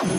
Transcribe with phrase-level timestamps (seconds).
[0.00, 0.16] TBS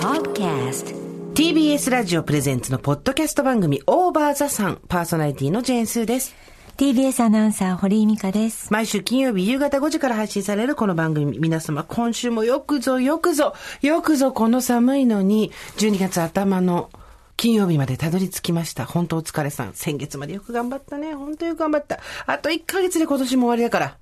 [0.00, 0.94] Podcast
[1.34, 6.34] TBS ラジオプレゼンツのポッドキャスト番組オーバーザさんパーソナリティのジェーンスーです。
[6.78, 8.72] TBS アナウンサー、堀井美香です。
[8.72, 13.52] 毎週金曜日夕方5時から配信されるこの番組、皆様今週もよくぞよくぞ、
[13.82, 16.88] よくぞこの寒いのに、12月頭の
[17.36, 18.86] 金曜日までたどり着きました。
[18.86, 19.74] 本当お疲れさん。
[19.74, 21.12] 先月までよく頑張ったね。
[21.12, 22.00] 本当よく頑張った。
[22.24, 23.98] あと1ヶ月で今年も終わりだから。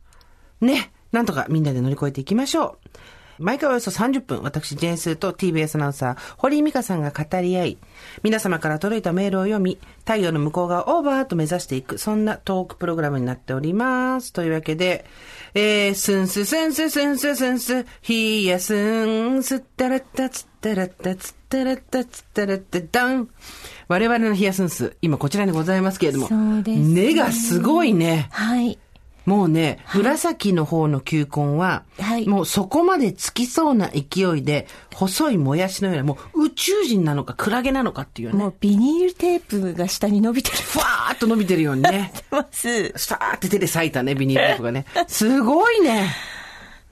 [0.61, 0.93] ね。
[1.11, 2.89] なんとかみんなで乗り越えていきましょう。
[3.39, 7.79] 毎回およそ30分、私、ジェーンスーと TBS アナウンサー、堀井美香さんが語り合い、
[8.23, 14.33] 皆様から届いたメールを読み、太陽の向こう側オーバーと目指していく、そんなトークプログラムになっております。
[14.33, 15.05] というわけで、
[15.55, 23.29] えー、スンススンススンススンス、ヒヤスン、スッタラッタツッタラッタツッタラッタツッタラッタダン。
[23.89, 28.29] 我々のヒヤスンス、今こちらにございますけれども、そうですね根がすごいね。
[28.33, 28.79] はい。
[29.27, 40.57] もうね、紫の方の球根は、はいもうそこまでつきそうな勢いで、細いもやしのような、もう宇宙人なのかクラゲなのかっていうねもう、ビニールテープが下に伸びてる。
[40.57, 42.13] ふわーっと伸びてるようにね。
[42.31, 42.93] ます。
[42.97, 44.87] スターって手で裂いたね、ビニールテープがね。
[45.09, 46.15] すごいね。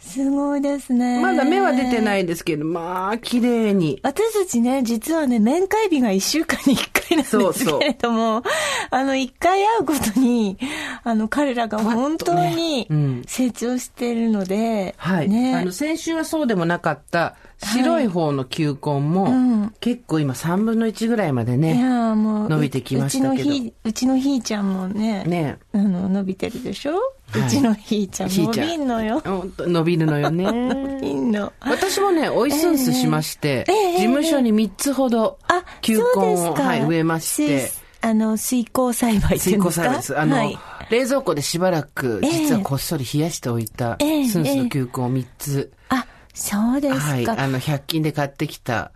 [0.04, 1.20] すごいですね。
[1.20, 3.98] まだ芽は出てないですけど、まあ、綺麗に。
[4.02, 8.42] 私たちね、実はね、面会日が一週間に一回なんそうそうですけれども、
[8.90, 10.58] あの、一回会うことに、
[11.02, 12.86] あの、彼らが本当に
[13.26, 15.28] 成長しているので、はい。
[15.28, 15.56] ね。
[15.56, 27.00] あの、先週はそうでもなかった、白い方の球根も、うん結構今3分の1ぐらいまでいね、やーもう、伸びてきましたけどうちのひ、うちのひーちゃんもね、ねあの、伸びてるでしょ、はい
[27.34, 29.22] うちのひーちゃん伸ひーちゃんびんのよ。
[29.58, 30.44] 伸びるのよね。
[30.52, 31.52] 伸びんの。
[31.60, 33.64] 私もね、おいすんすしまして、
[33.98, 36.02] 事務所に3つほどあ、球根
[36.48, 36.62] を、か。
[36.62, 40.18] はい、植えまして、水あの、水耕栽培水耕栽培です。
[40.18, 40.58] あの、はい。
[40.90, 47.02] 冷蔵庫でしばらく、ええ実はこっそり冷やしておいた、ええスンスの球根を3つ、あ、そうですか。
[47.02, 48.92] はい、あの、100均で買ってきた、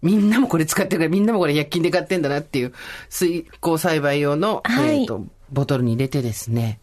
[0.00, 2.72] みんなもこれ使ってるから、みんなもこれ100均で買ってんだなっていう、
[3.08, 6.78] 水耕栽培用の、はいえっ、と、ボトルに入れてですね、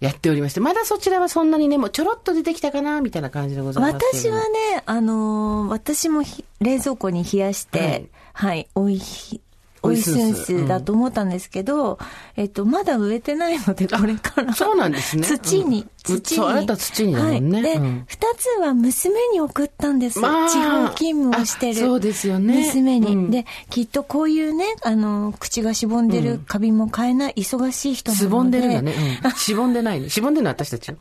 [0.00, 4.06] やっておりまして、まだそちらはそんなにね、もうちょろっと出てきたかな、みたいな感じでございます。
[4.14, 9.40] 私はね、あのー私もひ冷蔵庫に冷やして、はい、おいひ、
[9.82, 11.98] おいすんすだと思ったんですけど、
[12.36, 14.52] えっと、まだ植えてないので、これから。
[14.52, 16.36] そうなんですね土に、うん土に。
[16.36, 17.72] そうあなた土にだもんねはい。
[17.74, 18.06] で、二、うん
[18.38, 20.20] つは娘に送ったんです。
[20.20, 21.84] まあ地方勤務をしてる。
[21.84, 28.24] あそうですよね娘に、うんで、きっとこういうね、あの、口がしぼんでる花瓶も買えない、忙しい人なので。
[28.24, 29.20] すぼんでるんだね。
[29.24, 29.30] うん。
[29.36, 30.08] しぼんでないね。
[30.08, 30.96] しぼんでるのは私たちよ。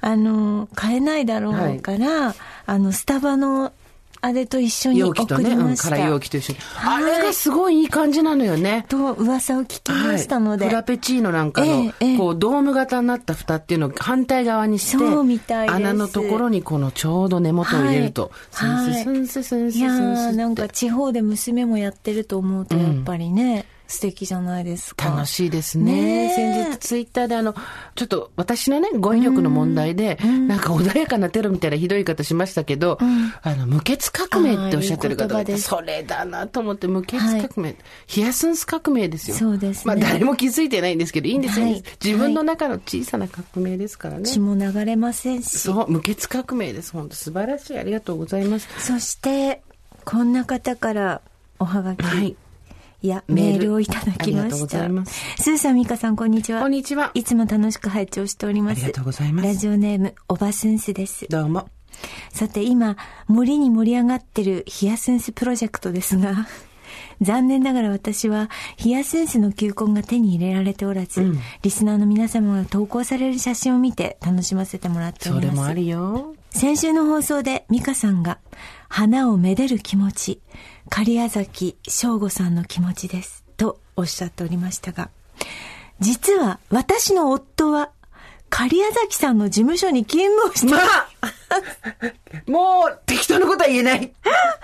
[0.00, 2.34] あの、買えないだろうから、
[2.66, 3.72] あの、スタバの
[4.24, 5.70] あれと一緒に送容器とね、うん、
[6.08, 6.58] 容器と一緒に。
[6.76, 7.04] あはい。
[7.04, 8.86] れがすごいいい感じなのよね。
[8.88, 10.66] と噂を聞きましたので。
[10.66, 12.18] はい、フラペチーノなんかの、ええええ。
[12.18, 18.94] こう、ドーム型になった蓋っていうのを反対側にして、そうみたい穴のところにこのちょうど根元を入れると、はい。
[18.94, 25.10] スンススンススンスいやスンスー、なんってか地方で娘もやってると思うと、やっぱりね、素敵じゃないですか。
[25.10, 25.92] 楽しいですね。
[25.92, 27.54] ねえ先日ツイッターであの、
[27.94, 30.16] ちょっと私のね、語彙力の問題で、
[30.48, 32.98] なんか穏やかなテロみたいなひどい言い方しましたけど、
[33.42, 37.76] あの、無血革命っておっしゃってる方がいて、それだなと思って、無血革命、
[38.06, 39.36] ヒヤスンス革命ですよ。
[39.36, 44.24] そうですねまあ誰も気づいてないんですけど、いいんですよ、はい自分の中の小さな革命ですからね。
[44.24, 45.58] 血も流れませんし。
[45.58, 46.92] そう、無血革命です。
[46.92, 47.78] 本当素晴らしい。
[47.78, 48.68] ありがとうございます。
[48.78, 49.62] そして、
[50.04, 51.20] こんな方から
[51.58, 52.36] おはがき、はい。
[53.02, 54.78] いや、メールをいただきまありがとうごした。
[54.78, 56.60] ざいますスーさん、ミカさん、こんにちは。
[56.60, 57.10] こんにちは。
[57.14, 58.78] いつも楽しく拝聴しております。
[58.84, 61.26] ありがとうございますラジオネーム、おばすんすです。
[61.28, 61.68] どうも。
[62.32, 62.96] さて今、
[63.26, 66.46] 森に盛り上がってるヒヤスンスプロジェクトですが、
[67.20, 75.56] 残念ながら私はヒヤスンスの球根が手に入れられておらず、うんリスナーの皆様が投稿される写真を見て楽しませてもらっております。
[75.56, 76.34] それもあるよ。
[76.50, 78.38] 先週の放送で美香さんが
[78.88, 80.40] 花をめでる気持ち、
[80.94, 85.08] 狩矢崎翔吾さんの気持ちですとおっしゃっておりましたが、
[86.00, 87.90] 実は私の夫は
[88.50, 91.08] 狩矢崎さんの事務所に勤務をしてまあ
[92.46, 94.12] もう適当なことは言えない。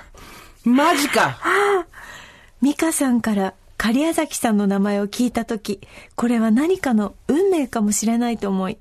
[0.69, 1.39] マジか。
[2.61, 5.81] 美香さんから狩矢崎さんの名前を聞いたとき、
[6.15, 8.77] これは何かの運命かもしれないと思い、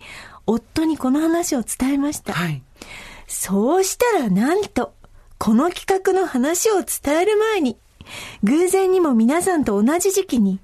[0.47, 2.33] 夫にこの話を伝えました。
[2.33, 2.61] はい。
[3.25, 4.96] そうしたらなんと、
[5.37, 7.77] この企画の話を伝える前に、
[8.43, 10.59] 偶然にも皆さんと同じ時期に、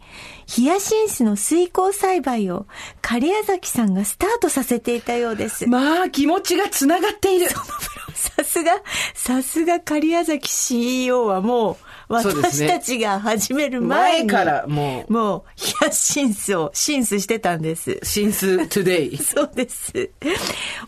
[0.45, 2.65] ヒヤシンスの水耕栽培を
[3.01, 5.67] 狩矢崎さんがスタートさせていたようです。
[5.67, 7.47] まあ、気持ちが繋がっている。
[8.13, 8.71] さすが、
[9.13, 11.77] さすが狩矢崎 CEO はもう、
[12.07, 14.27] 私たちが始める前に。
[14.31, 15.13] 前からもう。
[15.13, 17.91] もう、ヒヤシンスを、シンスしてたんです。
[18.03, 20.09] since today そうです。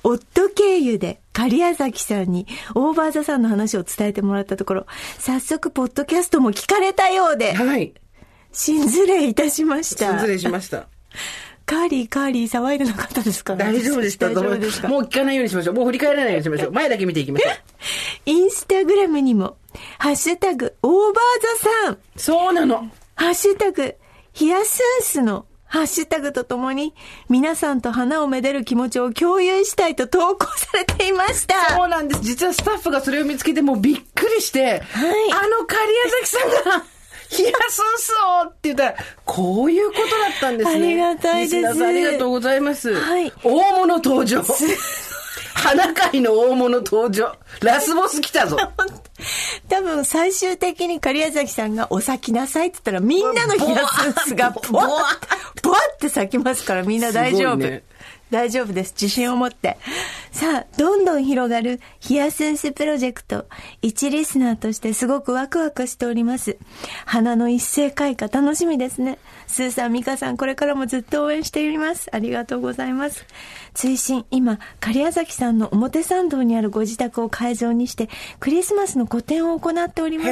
[0.03, 4.85] 夫経由で、狩矢崎さんに、オーバーザさんの話を伝えてもらったところ、
[5.19, 7.93] 早速、ポッドキャストも聞かれたようで、はい。
[8.51, 10.13] 心ずれいたしました。
[10.17, 10.87] 失礼しました。
[11.65, 14.29] カーリー、カーリー騒いでなかったですか大丈夫でした。
[14.29, 15.75] 大丈夫ですかもう聞かないようにしましょう。
[15.75, 16.71] もう振り返らないようにしましょう。
[16.71, 17.53] 前だけ見ていきましょう。
[18.29, 19.57] インスタグラムにも、
[19.99, 23.95] ハッシュタグ、オーバーザさん、そうなのハッシュタグ、
[24.33, 26.93] ヒヤスンスのハッシュタグとともに、
[27.29, 31.75] 皆さんと花をめでる気持ちを共有したいと投稿されていました。
[31.75, 32.21] そうなんです。
[32.21, 36.49] 実はスタッフがそれを見つけてもうびっくりして、あの狩矢崎さん
[36.79, 36.85] が、
[37.37, 38.13] 冷やすんす
[38.43, 38.95] をって言ったら、
[39.25, 41.03] こういうことだったんですね。
[41.03, 42.93] ありがたいですありがとうございます。
[42.93, 44.43] はい大物登場。
[45.55, 47.35] 花界の大物登場。
[47.61, 48.57] ラスボス来たぞ。
[49.69, 54.87] 多分最終的に狩矢崎さんがお咲きなさいって言ったらみんなのヒヤスンスが ボワッ、
[55.63, 57.81] ボワッて咲きますからみんな大丈夫。
[58.31, 58.93] 大丈夫です。
[58.99, 59.77] 自信を持って。
[60.31, 63.45] さあ、どんどん広がるヒヤスンスプロジェクト。
[63.81, 66.57] 一リスナーとしてすごくワクワクしております。
[67.05, 69.19] 花の一斉開花楽しみですね。
[69.47, 72.09] スーさん、ミカさん、これからもずっと応援しております。
[72.11, 73.25] ありがとうございます。
[73.73, 78.09] 追伸、今、狩矢崎さんの表参道にあるご自宅を改造にして、
[78.39, 80.31] クリスマスの個展を行っております。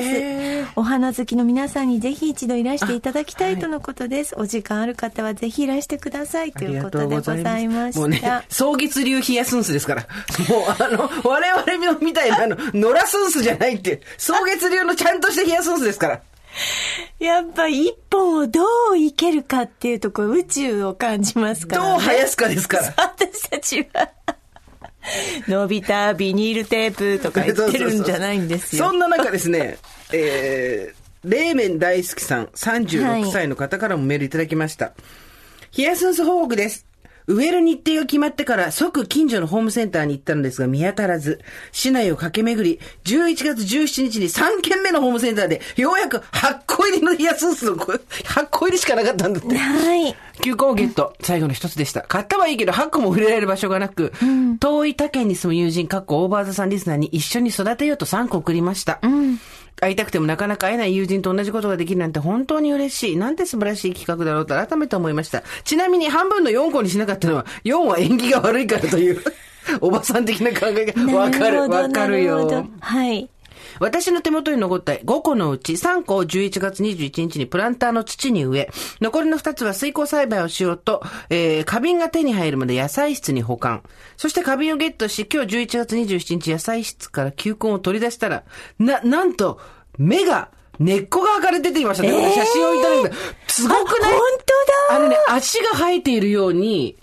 [0.75, 4.36] お花好きの皆さんにぜひ一度いらしていただきたいとのことです。
[4.38, 8.00] お時間ある方はぜひいらしてくださいということでございました。
[8.00, 10.07] もうね、草月流冷やすんすですから。
[10.50, 16.21] もうあの、我々のみたいな、あの、野良すんすじゃないって、草月流のちゃんとした冷やすんすですから。
[17.19, 18.61] やっぱ一本をど
[18.91, 21.89] う生けるかっていうところ宇宙を感じますから、ね。
[21.91, 22.94] どう生やすかですから。
[22.97, 24.09] 私たちは、
[25.47, 28.85] 伸びたビニールテープとか言ってるんじゃないんですよ。
[28.85, 29.77] そんな中ですね、
[30.11, 34.94] えー、冷麺大好きさん、36歳の方からもメールいただきました。
[35.71, 36.85] ヒヤスンス報告です。
[37.28, 41.40] 植える日程が決まってから即近所のホームセンターに行ったのですが見当たらず、
[41.72, 49.56] 市内を駆け巡り、11月17日に3軒目のホームセンターで、ようやく8個入りのヒヤスンスのこ8個入りしかなかったんだって。
[49.56, 50.16] はい。
[50.42, 51.16] 9個をゲット。
[51.22, 52.02] 最後の一つでした。
[52.02, 54.12] 買ったはいいけど、8個も触れられる場所がなく、
[54.60, 59.00] 遠い他県に住む友人、かっこオーバーザさんリスナーに一緒に育てようと3個送りました。
[59.80, 63.18] 会いたくてもなかなか会えない友人と同じことができるなんて本当に嬉しい。
[63.18, 65.44] なんて素晴らしい企画だろうと改めて思いました。
[65.64, 69.22] ちなみに半分の4個にしなかったのは、4は縁起が悪いからという、
[69.81, 72.66] おばさん的な考えがわかる、わかるよど。
[72.80, 73.30] はい。
[73.80, 78.70] 私の手元に残った5個のうち3個を11月21日にプランターの土に植え、
[79.02, 83.84] 残りの2つは水耕栽培をしようと、えー、花瓶が手に入るまで野菜室に保管。
[84.18, 88.44] そして花瓶をゲットし、今日11月27日野菜室から球根を取り出したら、
[88.80, 89.60] な、なんと、
[89.98, 90.50] 芽が、
[90.80, 92.10] 根っこが剥かれて出てきましたね。
[92.10, 93.12] えー写真をいただいた。
[93.48, 94.14] すごくない？
[94.14, 94.20] あ本
[94.90, 96.98] 当だあのね、足が生えているように、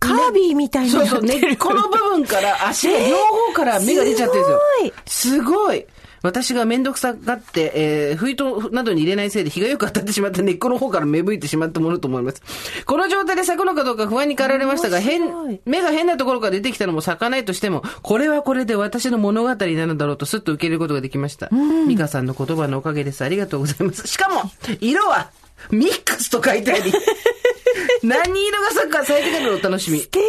[0.00, 1.22] カービィみたいになそうそう。
[1.22, 3.16] 根っこの部分から足が両
[3.48, 5.38] 方から芽が出ちゃってるんですよ。
[5.38, 5.86] すごい。
[6.24, 12.40] 私がめんどくさがって、えー、封筒などに入れないせいで日がよく当たってしまった根っこの方から芽吹いてしまったものと思います。
[12.86, 19.56] この状態で咲くのかどうか不安に駆られましたが、変、芽が変なところから出てきたのも咲かないとしても、これはこれで私の物語な
[19.86, 21.50] のだろうとスッと受け入れることができました。
[21.86, 23.22] 美香さんの言葉のおかげです。
[23.22, 24.06] ありがとうございます。
[24.06, 24.50] しかも、
[24.80, 25.30] 色は、
[25.70, 26.92] ミックスと書いてあり、
[28.02, 29.52] 何色が咲くか咲いてくるの？
[29.54, 29.98] をお楽しみ。
[30.00, 30.22] 素敵。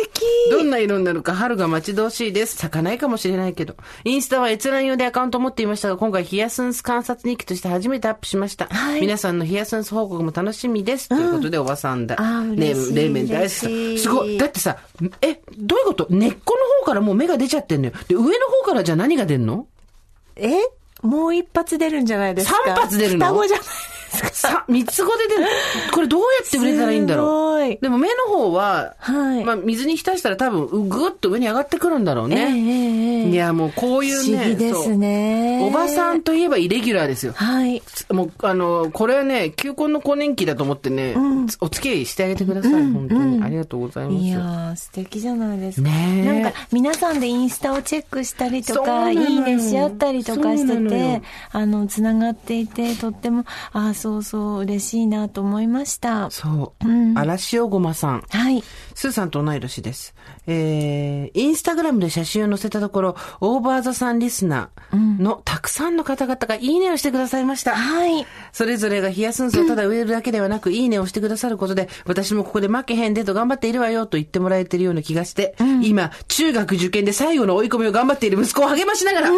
[0.49, 1.33] どんな色になるか？
[1.35, 2.55] 春が待ち遠しいです。
[2.55, 3.75] 咲かないかもしれないけど。
[4.03, 8.67] インスタは閲覧用でアカウントを持っていましたが、今回ヒヤスンス観察日記として初めてアップしました。
[8.67, 11.09] はい皆さんのヒヤスンス報告も楽しみです。
[11.09, 12.15] ということで、おばさんだ。
[12.17, 14.37] あーね冷麺大好きすごい。
[14.37, 14.77] だってさ、
[15.21, 16.07] え、どういうこと？
[16.09, 17.93] 根っこの方からもう芽が出ちゃってんのよ。
[18.07, 18.29] で、上の
[18.61, 19.67] 方からじゃあ何が出んの？
[20.37, 20.49] え？
[21.01, 23.25] もう一発出るんじゃないですか三発出るの？
[23.27, 23.65] 双子じゃない
[24.15, 25.47] さ、三つ子で出る。
[25.93, 27.77] これどうやって売れたらいいんだろう？
[27.81, 32.35] でも目の方は、はいまあ水に浸したら多分、うぐっと上に上がってくるんだろうね。
[32.35, 34.37] えええいや、もうこういうね。
[34.37, 37.33] 不思議ですねおばさんといえばイレギュラーですよ。
[37.33, 37.81] はい。
[38.11, 41.15] もう、あの、これはね、球根の更年期だと思ってね、
[41.59, 42.71] お付き合いしてあげてください。
[42.71, 43.43] 本当に。
[43.43, 44.17] ありがとうございます。
[44.17, 45.89] いやー、素敵じゃないですか。
[45.89, 56.29] ねえなんか、皆さんでインスタをチェックしたりとか、いいねし合ったりとかしてて、あの、つながっていて、とっても、あーそうそう、嬉しいなと思いました。
[56.29, 56.87] そう。
[56.87, 58.23] うん嵐尾ごまさん。
[58.29, 58.63] はい。
[58.95, 60.15] スーさんと同い年です。
[60.47, 67.75] えー、インスタグラムで写真を載せたところ、オーバーザさんリスナーのたくさんの方々がいいねをしてくださいました。
[67.75, 68.25] はい。
[68.53, 79.29] それぞれがヒヤスンスをただ 植えるだけではなく、いいねをしてくださることで、私もここで負けへんでと頑張っているわよと言ってもらえてるような気がして、今、中学受験で最後の追い込みを頑張っている息子を励ましながら、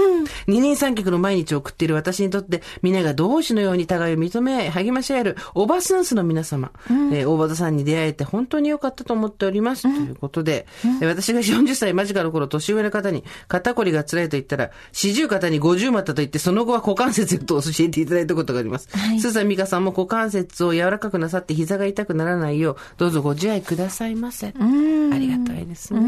[0.46, 6.72] 二人三脚の毎日を送っている私にとって、皆が同志のように互いを認め励まし合える、オバスンスの皆様、
[7.12, 9.84] えー大場田さんに出会えて本当に良かったと思っております。
[9.84, 18.88] ということで、えー私が40歳間近の頃、年上の方に、肩こりが辛いと言ったら、四十肩に50股と言って、その後は股関節へと教えていただいたことがあります。
[18.96, 24.48] はいスーさん、ミカさんも股関節を柔らかくなさって膝が痛くならないよう、どうぞご自愛くださいませ。
[24.48, 24.52] あ
[25.18, 26.00] りがたいですね。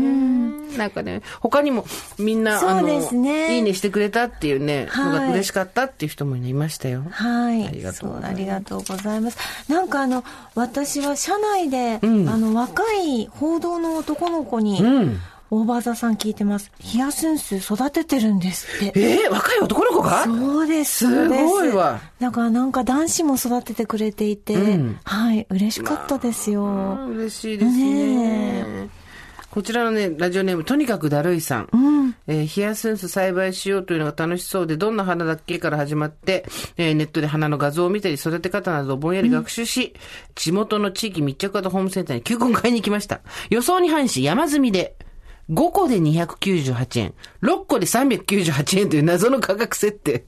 [0.77, 1.85] なんかね、他にも
[2.17, 7.03] みんな、あそうの、ですねいいねしてくれたっていうね、はいのが嬉しかったっていう人もいましたよ。
[7.09, 7.67] はい。
[7.67, 9.37] ありがとうございますありがとうございます。
[9.67, 10.23] なんかあの、
[10.55, 15.19] 私は社内で、うんあの、若い報道の男の子に、うん。
[15.51, 16.71] オーバーザさん聞いてます。
[16.79, 18.99] ヒヤスンス育ててるんですって。
[18.99, 20.23] えー、若い男の子が？
[20.23, 21.07] そうです。
[21.07, 27.07] すごいわだからなんか男子も育ててくれていて、うんはい、嬉しかったですよ。
[27.07, 28.63] 嬉しいですね。
[28.63, 28.89] ね
[29.49, 31.69] こちらのね、ラジオネーム、とにかくだるいさん。
[31.73, 32.08] うん。
[32.29, 36.45] えーヒヤスンス栽培しようというのが楽しそうで、どんな花だっけから始まって、
[36.77, 39.95] えーネットで花の画像を見たり、育て方などをぼんやり学習し、
[40.35, 43.21] 地元の地域密着型ホームセンターに球根買いに行きました。
[43.49, 44.95] 予想に反し、山積みで、
[45.49, 50.25] 5個で298円、6個で398円という謎の価格設定。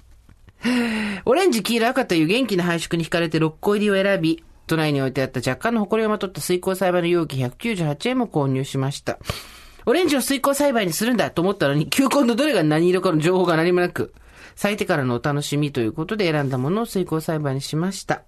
[1.26, 9.20] オレンジ、黄色、赤という元気な配色に惹かれて6個入りを選び、都内に置いてあった若干の埃をまとった水耕栽培の容器198円も購入しました。
[9.86, 14.14] オレンジを水耕栽培にするんだと思ったのに、球根のどれが何色かの情報が何もなく、
[14.56, 18.24] 咲いてからのお楽しみということで選んだものを水耕栽培にしました。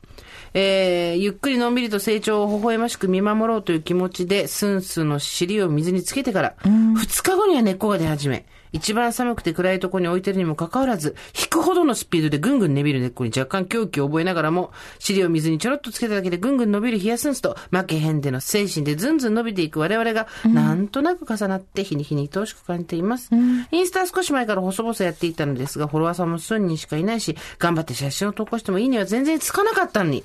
[0.53, 19.79] えー、ゆっくりのんびりと成長を微笑ましく見守ろうという気持ちで、スンスの尻を水につけてから、2日後には根っこが出始め、一番寒くて暗いところに置いてるにもかかわらず、引くほどのスピードでぐんぐん伸びる根っこに若干狂気を覚えながらも、尻を水にちょろっとつけただけでぐんぐん伸びるヒヤスンスと、負けへんでの精神でずんずん伸びていく。
[19.79, 23.29] 我々が、なんとなく重なって日に日に愛おしく感じています。
[23.71, 30.23] インスタは少し前から細々やっていたのですが、フォロワーさんも数人しかいないし、頑張って写真を投稿してもいいには全然つかなかったのに、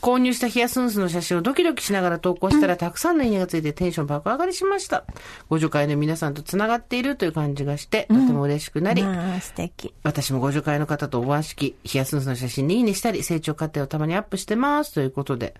[0.00, 5.04] 購入したヒヤスンスの写真をドキドキしながら投稿したら、たくさんのいいねがついてテンション爆上がりしました。
[5.48, 9.94] ご助会の皆さんと繋がっているという感じがして、とても嬉しくなり、まあ、素敵。
[10.02, 14.94] 私もご助会の方とお会い式、ヒヤスンスの写真にいいねしたり、成長過程をたまにアップしてます。
[14.94, 15.54] ということで。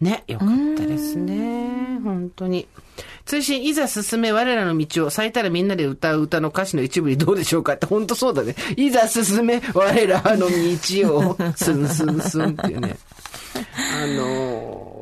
[0.00, 2.00] ね、よかったですね。
[2.02, 2.66] 本当に。
[3.24, 8.56] 通信、いざ進め我らの道を、咲いたらみんなで歌う歌の歌詞の一部にどうでしょうかって、本当そうだね。
[8.76, 12.96] いざ進め我らの道を、スンスンスンっていうね。
[14.02, 14.94] あのー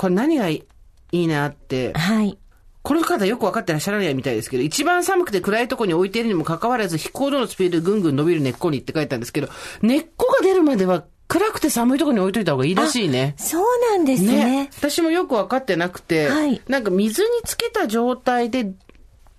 [0.00, 0.64] これ何がい
[1.12, 2.38] いなって、はい。
[2.82, 9.48] この方よくわかってらっしゃらないみたいですけど、一番寒くて暗いところに置いているにもかかわらず、飛行度のスピードでぐんぐん伸びる根っこにって書いたんですけど、
[9.82, 13.34] 根っこが出るまでは暗くて寒いところに置いといた方がいいらしいね。
[13.38, 14.68] そうなんですね。
[14.76, 18.72] 私もよくわかってなくて、はいなんか水につけた状態で、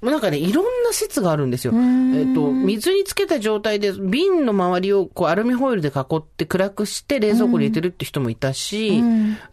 [0.02, 1.74] なんかね、いろんな説があるんですよ。
[1.74, 9.04] えっと、水につけた状態で、瓶の周りをこうアルミホイルで囲って暗くして冷蔵庫に入れてるって人もいたし、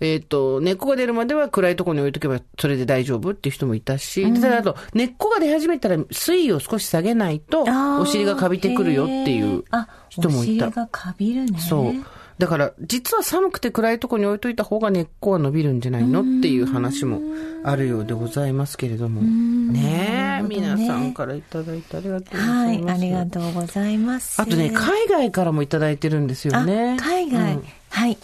[0.01, 7.65] えっと、根っこが出るまでは暗いところに置いとけばそれで大丈夫っていう人もいたし、でただあと、根っこが出始めたら水位を少し下げないと、
[8.01, 10.77] お尻がカビてくるよっていうあ、人もいたお尻。
[10.77, 11.59] がカビるね。
[11.59, 12.18] そう。
[12.39, 17.21] だから、実は寒くて暗いところに置いといた方が根っこが伸びるんじゃないのっていう話も
[17.65, 19.23] あるようでございますけれども。
[19.23, 22.95] ねえ、ね皆さんからいただいてありがとうござはいい、ます。
[22.95, 24.41] ありがとうございます。
[24.41, 26.93] あとね、海外からもいただいてるんですよね。
[26.93, 28.19] あ海外、うんはい。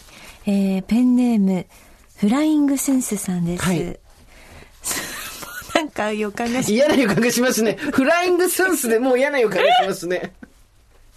[0.45, 1.65] えー、ペンネーム、
[2.15, 3.63] フライングセンスさんです。
[3.63, 3.99] はいもう
[5.75, 7.73] なんか予感がし嫌な予感がしますね。
[7.73, 10.31] フライングスンスでもう嫌な予感がしますね。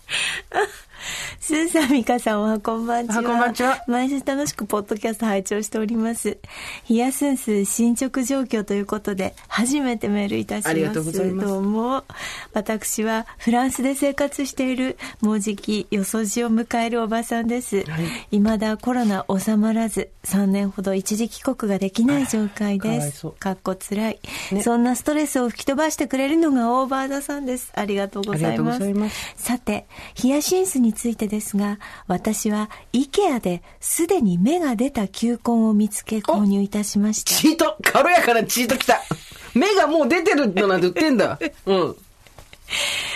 [1.41, 3.21] スーさん、ミカさん、おはこんばんちは。
[3.21, 6.39] おはこんばんちは毎週楽しくポッドキャスト拝聴しております。
[6.85, 10.71] ヒヤスンス進捗状況ということで、初めてメールいたします。
[10.71, 12.05] ありがとうございますどうも。
[12.53, 17.85] 私はフランスで生活している、もうじき、よそじを迎えるおばさんです。
[18.31, 24.19] 未だコロナ収まらず、3年ほど一時帰国ができない状態ですかっこつらい、
[24.53, 27.73] ねそんなストレスを吹き飛ばしてくれるのがオーバーダさんです。
[27.75, 28.79] ありがとうございありがとうます。
[28.81, 37.35] ございますさて、ヒヤシンスについてですが、私は IKEA ですでに芽が出た球根を見つけ購入いたしました。
[37.35, 39.03] チート軽やかなチートきた
[39.55, 41.39] 目がもう出てるのなんて売ってんだ。
[41.67, 41.97] うん。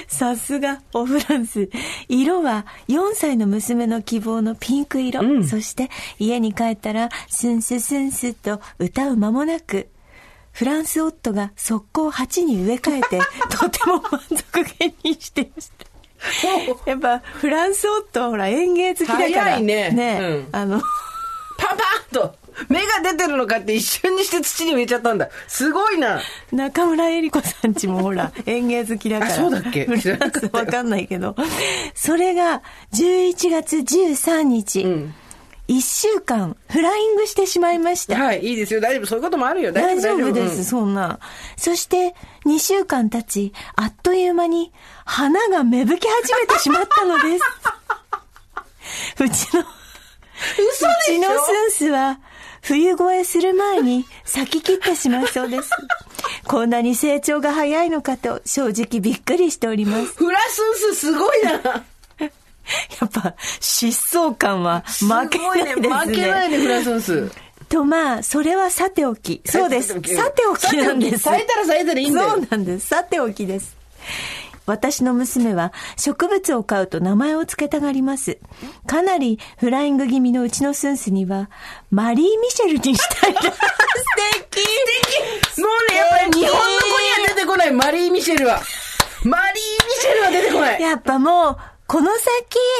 [0.09, 1.69] さすが、おフランス。
[2.09, 5.21] 色は4歳の娘の希望のピンク色。
[5.21, 9.88] うんそして家に帰ったら、スンススンスと歌う間もなく、
[10.52, 13.19] フランス夫が速攻8に植え替えて、
[13.50, 15.91] とても満足げにしていました。
[16.87, 19.29] やっぱ、フランス夫はほら園芸好きだから。
[19.29, 20.81] 早いねね、うんあの、
[21.59, 21.75] パパ
[22.11, 22.35] ッと
[22.69, 25.29] 芽が出てるのかって一瞬にして土に植えちゃったんだ。
[25.49, 26.21] すごいな。
[26.52, 29.33] 中村江里子さんちもほら、園芸好きだから。
[29.33, 29.85] あそうだっけ？
[29.87, 31.35] フランスわかんないけど。
[31.95, 32.62] それが、
[32.93, 35.14] 11月13日、ん
[35.69, 38.16] 1週間、フライングしてしまいました。
[38.19, 38.81] はい、いいですよ。
[38.81, 39.07] 大丈夫。
[39.07, 39.73] そういうこともあるよ。
[39.73, 41.19] 大大丈夫丈夫です、うんそんな。
[41.57, 42.14] そして、
[42.47, 44.73] 2週間経ち、あっという間に、
[45.04, 47.45] 花が芽吹き始めてしまったのです。
[49.23, 49.64] うちの、う
[50.71, 51.14] 嘘でしょ？
[51.14, 52.19] ちのスンスは、
[52.62, 55.71] 冬越えする前に咲き切ってしまいそうです。
[56.47, 60.14] こんなに成長が早いのかと正直びっくりしております。
[60.16, 61.85] フラスンスすごいな。
[63.00, 65.88] やっぱ疾走感は負けないですね。
[65.88, 67.31] 負けないね、フラスンス。
[67.69, 69.40] とまあ、それはさておき。
[69.47, 69.95] そうです。
[69.95, 71.19] さておきなんです。
[71.21, 72.31] 咲いたら咲いたらいいんだよ。
[72.31, 72.87] そうなんです。
[72.88, 73.76] さておきです。
[74.66, 78.38] 私の娘は植物を飼うと名前を付けたがります。
[78.87, 81.50] かなりフライング気味のうちのスンスには、
[81.90, 83.40] マリー・ミシェルにしたいな。
[83.42, 83.50] 素
[84.50, 88.61] 敵もうね、やっぱり日本の子には出てこない、マリー・ミシェルは。
[89.25, 90.81] マリー・ミシェルは出てこない。
[90.81, 91.57] やっぱもう、
[91.92, 92.08] この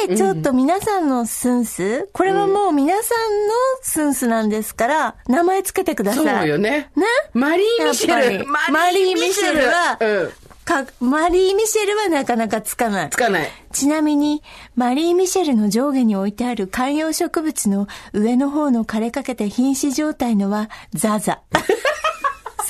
[0.07, 3.53] 先、ちょっと皆さんのスンス、これはもう皆さんの
[3.83, 6.25] スンスなんですから、名前つけてください。
[6.39, 7.05] そうよねね？
[7.31, 10.31] マリーミシェルマリー・ミシェルは、うん
[10.65, 13.09] かマリー・ミシェルはなかなかつかない。
[13.11, 13.51] つかない。
[13.71, 14.41] ちなみに、
[14.75, 21.41] マリー・ミシェルの上下に置いてある観葉植物の上の方の枯れかけて瀕死状態のは、ザザ。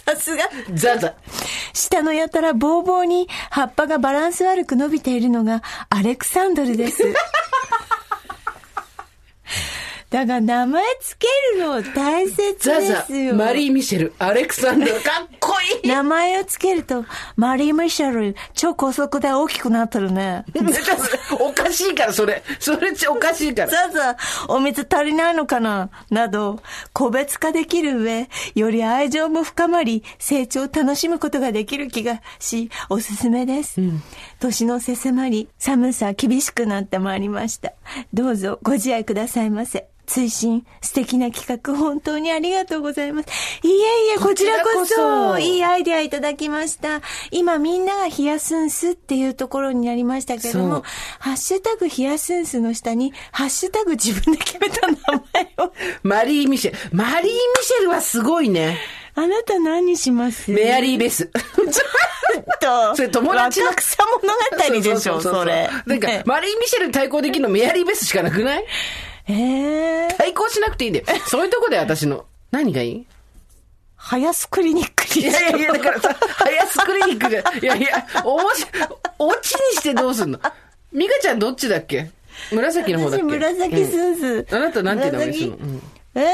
[0.05, 0.43] さすが。
[0.73, 1.13] ザザ。
[1.73, 7.03] 下のやたらボーボーに葉っぱがバランス悪く伸びているのがアレクサンドルです。
[10.11, 15.62] だが名前つけるの大切ザザですよ。、マリー・ミシェル、アレクサンドル、かっこいい。
[15.87, 20.45] 名前をつけると、マリー・ミシェル、超高速で大きくなってるね。
[21.39, 22.41] おかしいから、それ。
[22.59, 23.67] それおかしいから。
[23.67, 25.89] ザザ、お水足りないのかな？
[26.09, 26.61] など、
[26.93, 33.81] 個別化できる上、より愛情も深まり、成長を楽しむことができる気がし、おすすめです。
[34.39, 37.73] 年のせ迫り、寒さ厳しくなってまいりました。
[38.13, 39.92] どうぞご自愛くださいませ。
[40.05, 43.27] 追伸、素敵な企画、本当にありがとうございます。
[43.63, 43.77] いえい
[44.15, 47.01] え、こちらこそ、いいアイデアいただきました。
[47.31, 50.83] 今みんながヒヤスンスっていうところになりましたけれども、
[51.19, 54.97] ハッシュタグヒヤスンスの下に、ハッシュタグ自分で決めた名
[55.33, 55.73] 前を。
[56.03, 56.77] マリー・ミシェル。
[56.95, 58.77] マリー・ミシェルはすごいね。
[59.15, 60.51] あなた何にします？
[60.51, 61.27] メアリー・ベス。
[61.27, 64.33] と、 それ友達の若草物
[64.73, 65.69] 語でしょ、それ。
[65.85, 68.65] なんか、ねマリー・ミシェルに対抗できるのメアリー・ベスしかなくない？
[69.27, 71.05] えー、対抗しなくていいんだよ。
[71.27, 72.25] そういうとこで私の。
[72.51, 73.05] 何がいい？
[73.95, 75.25] ハヤスクリニックに。
[75.25, 78.65] いやいやいや、だからさ、ハヤスクリニックじゃ、いやいや、おもし、
[79.17, 80.39] オチにしてどうすんの？
[80.91, 82.11] ミカちゃんどっちだっけ？
[82.51, 84.47] 紫の方だっ私け紫スうんー。
[84.49, 84.55] ス。
[84.55, 85.81] あなたなんて名前にするの、うん。
[86.15, 86.19] え？
[86.21, 86.25] ー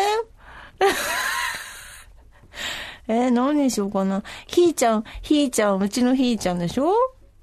[3.08, 4.24] えー、何にしようかな。
[4.48, 6.94] ひーちゃん、ひーちゃん、うちのひーちゃんでしょ？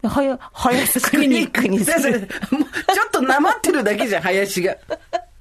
[0.02, 2.20] はや、はやスクリニックにする。
[2.28, 4.76] ちょっとなまってるだけじゃん、林が。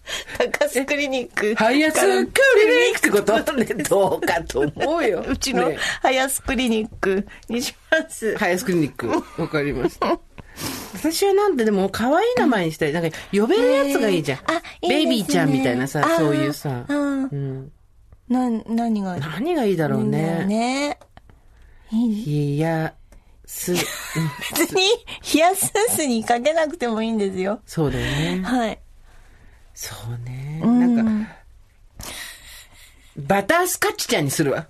[0.52, 1.56] 高須クリニック。
[1.56, 5.24] ハヤスクリニックってことね、どうかと思うよ。
[5.28, 5.70] うちの？
[5.70, 8.38] ねハヤスクリニックにします。
[8.38, 9.10] ハヤスクリニック。
[9.42, 10.20] わかりました。
[10.94, 12.94] 私はなんてでも可愛い名前にしたい。
[12.94, 14.40] なんか呼べるやつがいいじゃん。
[14.46, 16.86] あいいベイビーちゃんみたいなさそういうさ。
[16.88, 17.72] うんうん
[18.30, 19.22] な、何がいい？
[19.22, 20.46] 何がいいだろうね。
[20.46, 20.98] ね。
[21.92, 22.94] いや、
[23.46, 23.78] す、うん
[24.58, 24.82] 別に、
[25.22, 27.62] ヒヤスンスにかけなくてもいいんですよ。
[27.68, 28.42] そうだよね。
[28.44, 28.80] はい。
[29.76, 30.62] そうね。
[30.64, 31.36] うんなんか、
[33.18, 34.66] バタースカッチちゃんにするわ。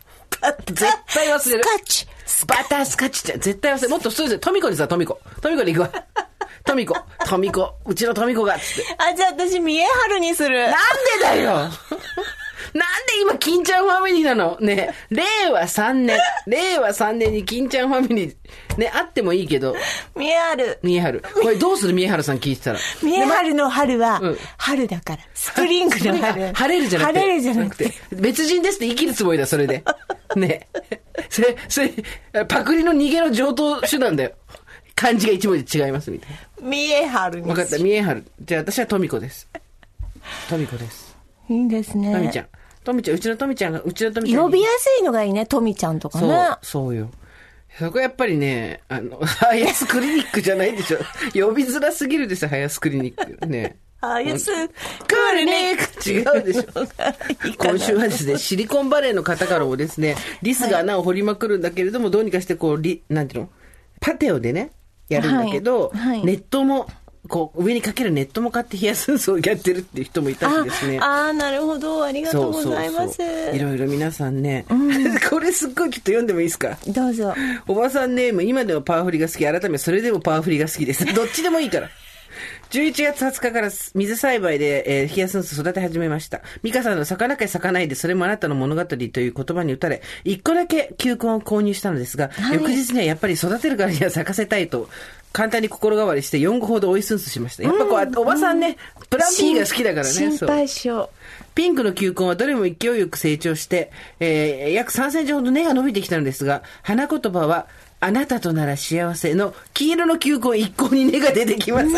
[0.65, 0.75] 絶
[1.13, 1.63] 対忘れる。
[1.63, 2.07] スカッチ。
[2.47, 3.39] バタースカッチちゃん。
[3.39, 3.89] 絶対忘れる。
[3.89, 5.19] もっと普通で、トミコにさ、トミコ。
[5.41, 6.05] トミコで行くわ。
[6.65, 6.97] トミコ。
[7.25, 7.75] トミコ。
[7.85, 8.95] うちのトミコが、つって。
[8.97, 10.59] あ、じゃあ私、見えはるにする。
[10.59, 10.75] なんで
[11.21, 11.69] だよ
[12.79, 14.57] で今、金ちゃんファミリーなの？
[14.59, 16.19] ね令和3年。
[16.45, 19.75] 令和3年に金ちゃんファミリー、ね、あってもいいけど、
[20.15, 20.79] 見えはる。
[20.83, 21.23] 見えはる。
[21.41, 21.93] これどうする？
[21.93, 22.79] 見えはるさん聞いてたら。
[23.01, 25.23] 見えはるの春はうん、春だから。
[25.33, 26.53] スプリングの春。
[26.53, 27.19] 晴れるじゃなくて。
[27.19, 27.93] 晴れるじゃなくて。。
[28.11, 29.83] 別人ですって生きるつもりだ、それで。
[30.35, 30.67] ね。
[31.29, 31.93] それ、それ、
[32.45, 34.33] パクリの逃げの上等手段だよ。
[34.95, 36.29] 漢字が一文字違います、みたい
[36.61, 38.25] 見えはるわかった、見えはる。
[38.41, 39.47] じゃあ私はトミコです。
[40.49, 41.15] トミコです。
[41.49, 42.13] いいですね。
[42.13, 42.47] トミちゃん。
[42.85, 44.45] トミちゃん、うちのトミちゃんが、うちのトミちゃんに。
[44.45, 46.27] 呼びやすいのがいいね、トミちゃんとかね。
[46.27, 47.09] そう、そうよ。
[47.77, 50.97] そこやっぱりね、あの、 ハヤスクリニックじゃないでしょ。
[51.33, 53.47] 呼びづらすぎるですよ、ハヤ スクリニック。
[53.47, 53.77] ね。
[54.01, 54.51] あやす、
[55.07, 56.63] クリニック違うでしょ。
[57.57, 63.49] 今週はですね、シリコンバレーの方からもですね、リスが穴を掘りまくるんだけれども、どうにかしてこう、リ、なんていうの？
[63.99, 64.71] パテオでね、
[65.09, 66.87] やるんだけど、はいはいネットも、
[67.27, 70.99] こう、上にかけるネットも買って冷やすんすをやってるっていう人もいたしですね。
[70.99, 72.03] ああー、なるほど。
[72.03, 73.21] ありがとうございます。
[73.53, 74.65] いろいろ皆さんね、
[75.29, 76.77] これすっごいちょっと読んでもいいですか？
[76.87, 77.33] どうぞ。
[77.67, 81.05] おばさんネーム、今でもパワフリが好き、改めそれでもパワフリが好きです。
[81.13, 81.89] どっちでもいいから。
[82.71, 86.41] 11月20日から水栽培で、えー、ヒヤスンス育て始めました。
[86.63, 94.89] ミカさんの咲か咲かないで、それもあなたの物語という言葉に打たれ、一個だけ球根を購入したのですが、はい翌日にはやっぱり育てるからには咲かせたいと、
[95.35, 97.63] 簡単に心変わりして4個ほど追いスンスしました。
[97.63, 98.77] やっぱこう、おばさんね、
[99.09, 100.13] プラン B が好きだからね。
[100.13, 101.09] 心配性。
[101.53, 107.67] ピンクの球根はどれも勢いよく成長して、えー約3センチほど根が伸びてきたのですが、花言葉は、
[107.99, 111.91] あなたとなら幸せの黄色の球根一向に根が出てきません。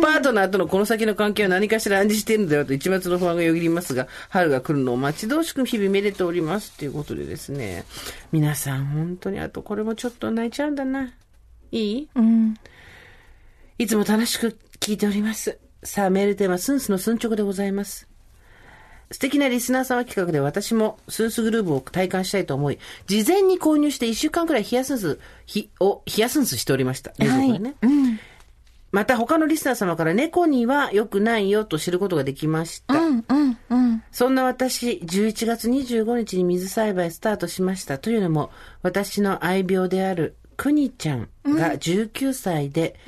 [0.00, 6.70] パートナーとのこの先の関係は何かしら暗示しているのだろうと一抹の不安がよぎりますが、春が来るのを待ち遠しく日々めでております。
[6.78, 7.84] ということでですね。
[8.30, 11.10] 皆さん本当に、あとこれもちょっと泣いちゃうんだな。
[11.70, 12.08] いい？
[12.14, 12.54] うん。
[13.78, 15.58] いつも楽しく聞いております。
[15.82, 18.08] さあ、メールテーマ、スンスの寸直でございます。
[19.10, 27.12] 素敵なリスナー様企画で私もスンスグルーブを体感したいと思い、事前に購入して1週間くらい冷やすんす、ひ、を冷やすんすしておりました。
[27.18, 27.74] 冷蔵庫でね。
[27.82, 28.18] うん。
[28.92, 32.94] また他のリスナー様から猫には良くないよと知ることができました。
[32.94, 34.02] うん、うん、うん。
[34.12, 37.98] そんな私、11月25日に水栽培スタートしました。
[37.98, 38.50] というのも、
[38.82, 42.98] 私の愛病であるくにちゃんが19歳で、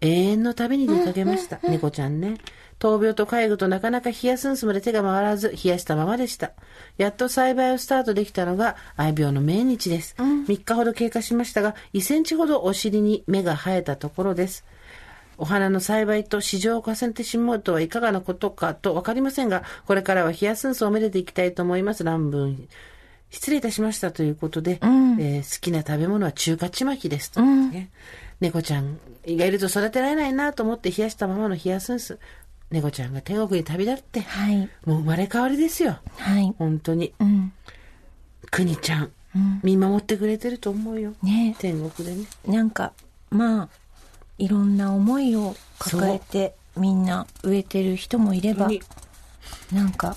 [0.00, 1.58] 永遠の旅に出かけました。
[1.62, 2.38] 猫ちゃんね。
[2.78, 6.52] 闘病と介護となかなか冷やすんすまで手が回らず、冷やしたままでした。
[6.98, 10.14] やっと栽培をスタートできたのが愛病の命日です。
[10.18, 14.64] 3日ほど経過しましたが、1センチほどお尻に芽が生えたところです。
[15.36, 22.04] お花の栽培と市場を重ねてしまうとはいかがなことかとわかりませんが、これからはヒヤスンスをめでていきたいと思います。
[22.04, 22.68] 乱文。
[23.30, 27.90] 失礼いたしましたということで、えー好きな食べ物は中華ちまきですと、ね
[28.40, 32.18] 猫ちゃんがいると育てられないなと思って冷やしたままのヒヤスンス。
[32.70, 34.68] 猫ちゃんが天国に旅立って、はい。
[34.84, 35.98] もう生まれ変わりですよ。
[36.16, 36.54] はい。
[36.58, 37.14] 本当に。
[37.20, 37.52] うん。
[38.50, 39.12] くにちゃん、
[39.62, 41.14] 見守ってくれてると思うよ。
[41.22, 42.26] ね天国でね。
[42.46, 42.92] なんか、
[43.30, 43.68] まあ、
[44.38, 48.82] いろんな思いを抱えて、みんな植えてる人もいれば、に
[49.72, 50.16] なんか、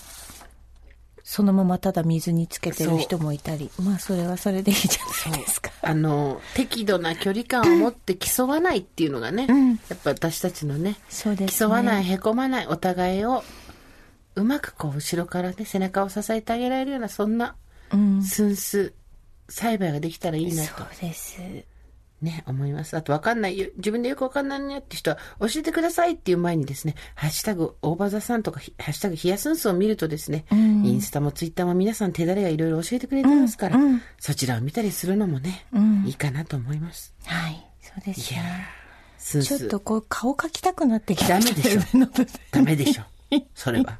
[1.29, 5.71] そのままただ水につけてる人もいたり、まあそれはそれでいいじゃないですか。
[5.83, 13.43] あの、適度な距離感を持って競わないっていうのがね、んやっぱ私たちのね、そうですね競わない、へこまない、お互いを、
[14.35, 17.57] うまくこう、後ろからね、背中を支えてあげられるような、そんな、
[17.91, 18.23] うん。
[18.23, 18.93] 寸数、
[19.49, 21.41] 栽培ができたらいいなそと、うです。
[22.21, 22.97] ね、思います。
[22.97, 30.55] あと、わかんない、よ自分でよくわかんないねって人は、教えてくださいっていう前にですね、ハッシュタグ、大場座さんとか、ハッシュタグ、ヒヤスンスを見るとですね、イ
[30.93, 33.77] ンスタもツイッターも皆さん手だれがいろいろ教えてくれてますから、
[34.19, 35.65] そちらを見たりするのもね、
[36.05, 37.13] いいかなと思います。
[37.25, 37.63] はい。
[37.81, 38.67] そうですね。
[39.19, 41.39] スンスちょっとこう顔描きたくなってきた。
[41.39, 41.81] ダメでしょ
[42.51, 43.03] ダメでしょ。
[43.53, 43.99] それは。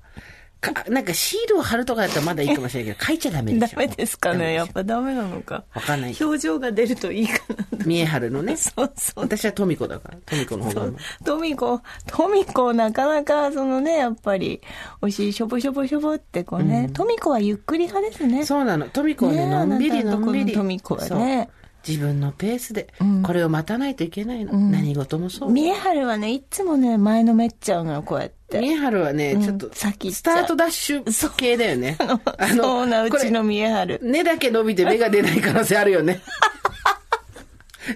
[0.62, 3.76] か、なんかシールを貼るとかだったらまだいいかもしれないけど、 書いちゃダメでしょ。
[3.76, 4.78] ダメですかねやっぱ。
[4.78, 5.63] ぱダメなのか。
[5.74, 7.39] わかんない表情が出るといいか
[7.72, 7.86] な。
[7.86, 8.56] 見え張るのね。
[8.56, 9.22] そうそう。
[9.22, 10.17] 私はトミコだから。
[10.26, 10.91] トミコの方が。
[11.24, 14.62] トミコ、トミコなかなかそのね、やっぱり、
[15.02, 18.46] お尻しょぼしょぼしょぼってこうね、トミコはゆっくり派ですね。
[18.46, 18.89] そうなの。
[18.89, 20.54] トミコはね、のんびりのんびり。
[20.54, 21.50] のトミコはね。
[21.88, 24.54] 自分のペースで、んこれを待たないといけないの。
[24.54, 25.52] 何事もそう。
[25.52, 28.60] 見えはるはね、いつもね、前のめっちゃうのよ、こうやって。
[28.60, 31.97] 見え張るはね、うんちょっと、先スタートダッシュ系だよね。
[32.38, 34.00] あそうな、うちの見えはる。
[34.04, 36.21] 根だけ伸びて芽が出ない可能性あるよね。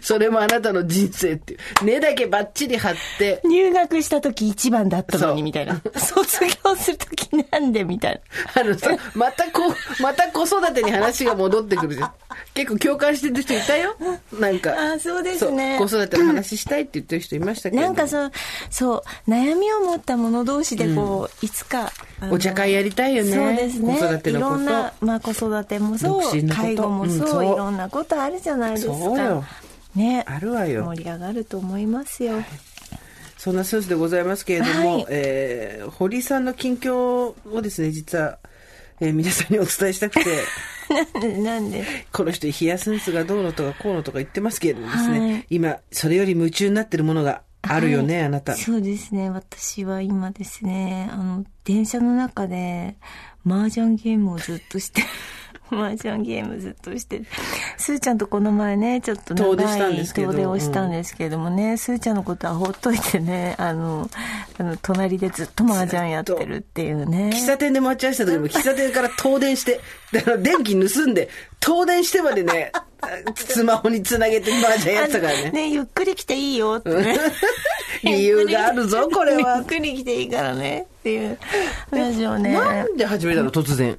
[0.01, 1.59] それもあなたの人生っていう。
[1.83, 5.81] 根だけバッチリ張って、入学した時一番だったのに、みたいな。
[5.95, 8.21] 卒業する時なんで、みたい
[8.55, 8.61] な。
[8.61, 12.11] あのさ、またこう、また子育てに話が戻ってくるじゃん。
[12.53, 13.95] 結構共感してる人いたよ？
[14.39, 14.73] なんか。
[14.93, 17.81] あそうですね子育ての話したいって言ってる人いましたけど。
[17.81, 18.31] なんかそう、
[18.69, 21.91] そう、悩みを持った者同士でこう、いつか、
[22.29, 23.31] お茶会やりたいよね。
[23.35, 23.97] そうですね。
[23.99, 24.55] 子育てのこと。
[24.55, 28.93] いろんな、まあ子育てもそう、介護もそう、うんそういろんなことあるじゃないですか。
[28.93, 29.43] そうよ。
[29.95, 30.23] ね。
[30.27, 32.43] あるわよ盛り上がると思いますよ。
[33.37, 38.37] そんなスースでございますけれども、はいえー堀さんの近況をですね、実は、
[38.99, 40.43] えー皆さんにお伝えしたくて、
[40.89, 41.85] なんで、なんで。
[42.11, 48.55] この人、ヒヤスンスがどうのとかこうのとか言ってますけれどもですね、はい今、それより夢中になってるものがあるよね、あなた。
[48.55, 49.29] そうですね。
[49.29, 52.95] 私は今ですね、あの、電車の中で、
[53.45, 55.01] 麻雀ゲームをずっとして
[55.71, 57.25] マージャンゲームずっとしてる。
[57.77, 64.09] スーちゃんとこの前ね、ちょっと長遠出したんい遠出をしたんですけどもね、スーちゃんのことはほっといてね、あの、
[64.59, 67.31] あの、隣でずっとマージャンやってるっていうね。
[67.33, 69.79] 喫茶店で待ち合わせた時も喫茶店から東電して、
[70.11, 71.29] だから電気盗んで、
[71.65, 72.73] 東電してまでね、
[73.35, 75.51] スマホにつなげてマージャンやってたからね。
[75.51, 77.17] ね、ゆっくり来ていいよってね。
[78.03, 79.65] 理由があるぞ、これゆはっ。
[79.65, 81.37] くり来ていいからねっていう
[81.89, 82.53] 話をね。
[82.53, 83.97] なんで始めたの突然？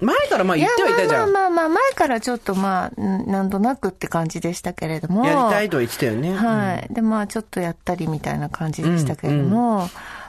[0.00, 1.32] 前からまあ言ってはいたじゃん。
[1.32, 5.26] まあまあまあ、前からちょっとまあ、なんとなくって感じでしたけれども。
[5.26, 6.34] やりたいとは言ってたよね。
[6.34, 6.92] はい。
[6.92, 9.88] で、まあ、ちょっとやったりみたいな感じでしたけれども、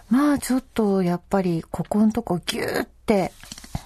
[0.10, 3.32] まあ、ちょっと、やっぱり、ここのとこギューって、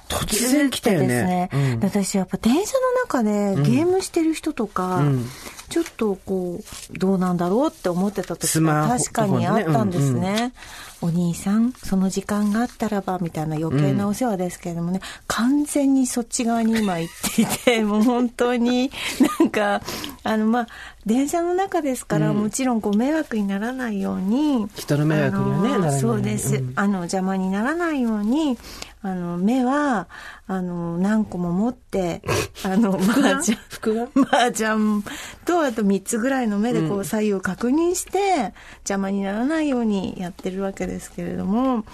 [0.10, 1.08] 突然来たよね。
[1.08, 1.80] ですね。
[1.82, 5.26] 私、やっぱ電車の中でゲームしてる人とか、ん
[5.70, 10.54] ちょっとこう、どうなんだろうって思ってた時が確かにあったんですね。
[11.02, 18.92] お兄さん、その時間があったらば、みたいな余計なお世話ですけれどもね、完全にそっち側に今行っていて、 もう本当に
[19.40, 19.82] なんか、
[20.24, 20.68] あの、まあ、
[21.06, 26.56] 電車の中ですから、もちろんご迷惑にならないように、人の迷惑にはねならないそうです。
[26.56, 28.58] うんあの、邪魔にならないように、
[29.06, 30.08] あの、目は、
[30.48, 32.24] あの、何個も持って、
[32.66, 35.04] あの、マージャン、服がマージャン
[35.46, 41.86] と、あと3つぐらいの目でこう左右を確認して、邪魔にならないようにやってるわけですけれども、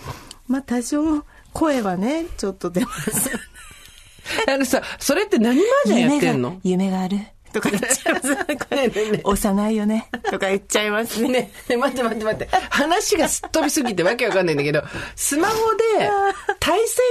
[0.48, 3.30] まあ多少、声はね、ちょっと出ます。
[4.48, 6.60] あのさ、それって何マージャンやってんの？
[6.64, 7.18] 夢がある
[7.52, 8.36] とか言っちゃいます。
[8.56, 10.08] これねえね幼いよね。
[10.30, 11.30] とか言っちゃいますね。
[11.30, 12.50] ね、ね、待って待って待って。
[12.70, 14.84] 話がすっ飛びすぎてわけわかんないんだけど、
[15.16, 16.10] スマホで
[16.60, 17.06] 対戦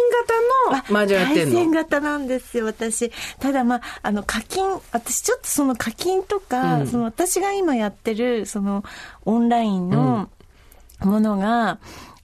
[0.71, 3.11] 型の麻雀やってん対戦の型なんですよ、私。
[3.39, 8.85] ただまあ、あの、課金、私ちょっとその課金とか、その私が今やってる、その、
[9.25, 10.29] オンラインの
[11.01, 11.79] ものが、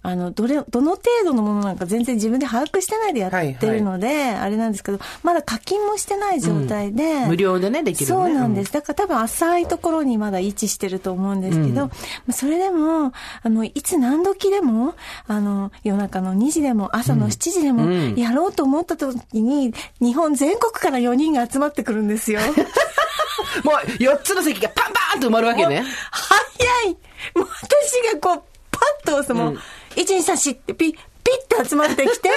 [0.07, 8.31] あの、どれ、どの程度のものなんか全然自分で把握してないでやってるので、あれなんですけど、まだ課金もしてない状態で、無料でね、できるのね。
[8.33, 8.73] そうなんです。
[8.73, 11.91] だから多分浅いところにまだ位置してると思うんですけど、ま
[12.31, 14.95] あそれでも、あの、いつ何時でも、
[15.27, 22.41] あの、夜中の2時でも朝の7時でも、やろうと思った時に、日本全国から4人が集まってくるんですよ。
[23.65, 25.85] もう4つの席がパンパーンと埋まるわけね。
[26.11, 26.97] 早い。
[27.35, 29.29] もう私がこう、パッと押す。
[29.29, 29.61] ともう、1、2、
[30.03, 32.29] 3、4ってピッ、ピッと集まってきて、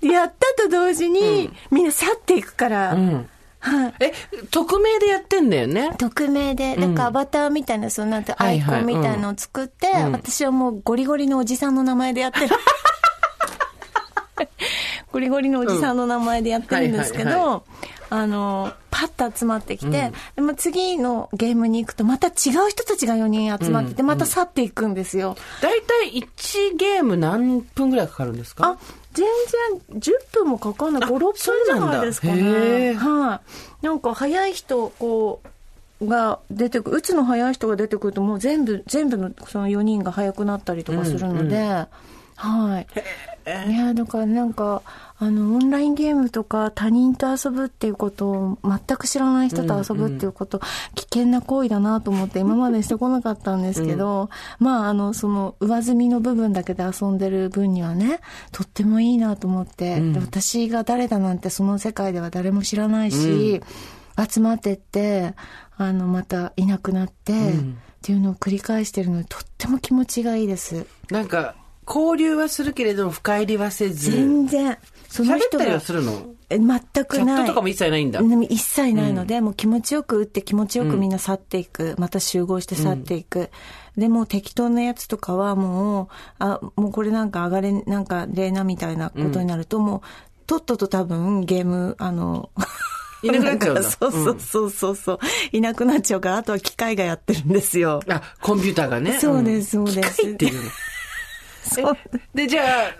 [0.00, 2.96] で やったと同時に、みんな去っていくから、
[3.60, 3.94] はい。
[4.00, 4.12] え、
[4.50, 5.92] 匿名でやってんだよね？
[5.98, 12.48] 匿名で、なんかアバターみたいな、そうなんてアイコンみたいなのを作って、私はもうゴリゴリのおじさんの名前でやってる。
[15.12, 17.64] ゴリゴリのおじさんの名前でやってるんですけうんはいはいど、
[18.10, 25.36] あの、パッと集まってきて、でも次のゲームに行くとまた違う人たちが4人集まってて、また去っていくんですよ。
[25.62, 28.66] だいたい1ゲーム何分ぐらいかかるんですか？
[28.66, 28.78] あ、
[29.12, 29.26] 全
[29.90, 31.02] 然10分もかかんない。
[31.02, 31.34] 5、6分
[31.66, 32.34] じゃないですかね。
[32.42, 33.40] ーは
[33.82, 33.86] い。
[33.86, 35.40] なんか早い人、こ
[36.00, 41.86] う、が出てくる、打つの早い人が出てくるともう全部、全部のその4人が早くなったりとかするので、
[42.36, 42.86] はい。
[43.46, 44.82] いや、だからなんか、
[45.18, 50.60] あの、オンラインゲームとか他人と遊ぶっていうことを、全く知らない人と遊ぶっていうこと、
[50.94, 58.20] 危険な行為だなと思って今までしてこなかったんですけど、 まあ、あの、その上積みの部分だけで遊んでる分にはね、
[58.52, 63.62] とってもいいなと思って、で私が誰だなんてその世界では誰も知らないし、
[64.28, 65.34] 集まってって、
[65.76, 67.54] あの、またいなくなって、っ
[68.02, 70.86] ていうのを繰り返してるので、とっても気持ちがいいです。
[71.10, 71.54] なんか、
[71.92, 74.12] 交流はするけれども深入りはせず。
[74.12, 74.78] 全然。
[75.08, 76.12] その喋ったりはするの？
[76.48, 76.84] え全くない。
[76.84, 81.96] チャットとかも一切ないんだうん一切ないので、もう気持ちよく打って気持ちよくみんな去っていく。
[81.98, 83.50] また集合して去っていく。
[83.96, 90.00] でもう適当なやつとかはもう、あ、もうこれなんか上がれ、なんか例なみたいなことになると、もう、
[90.46, 92.50] とっとと多分ゲーム、あの、
[93.22, 95.18] いなくなっちゃうんだか そうそうそうそうそう、
[95.52, 98.00] いなくなっちゃうから、あとは機械がやってるんですよ。
[98.08, 99.18] あ、コンピューターがね。
[99.20, 100.70] そうですそうです機械っていうの。
[102.34, 102.94] で、じゃあ、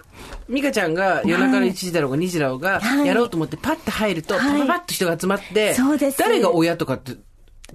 [0.49, 3.07] 美香ちゃんが夜中の1時だろうが2時だろうが、はい。
[3.07, 4.61] やろうと思ってパッと入ると、はい。
[4.61, 5.75] パパパッと人が集まって、
[6.19, 7.13] 誰が親とかって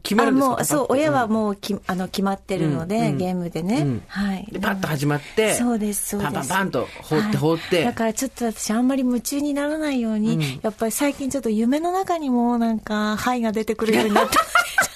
[0.04, 0.48] 決まるんですか？
[0.48, 3.82] あもう、そう、親はもうき、あの、決まってるので、ゲームでね。
[3.82, 4.04] うん。
[4.08, 4.48] はい。
[4.52, 6.34] でパッと始まって、そうです、そうです。
[6.34, 7.36] パンパンパンと放ってはい。
[7.38, 7.84] 放って。
[7.86, 14.40] だからちょっと私あんまり夢中にならないように、やっぱり最近ちょっと夢の中にもなんか、肺が出てくるようになって、 ち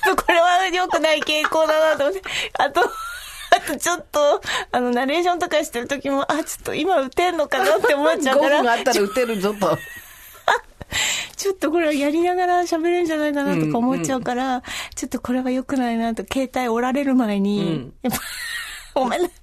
[0.09, 2.21] ょっとこれは良くない傾向だなと思って、
[2.59, 2.81] あと、
[3.55, 9.77] あとちょっと、あの、ナレーションとかしてる時も、あ、ちょっと今打てんのかなって思っちゃう5から、分があったら打てるぞと。
[11.35, 14.63] ちょっとこれはやりながら喋れるんじゃないかなとか思っちゃうから、
[14.95, 17.93] ちょっとこれは良くないなと、携帯折られる前に、うん。
[18.01, 18.19] やっぱ、
[18.95, 19.39] お前、お前携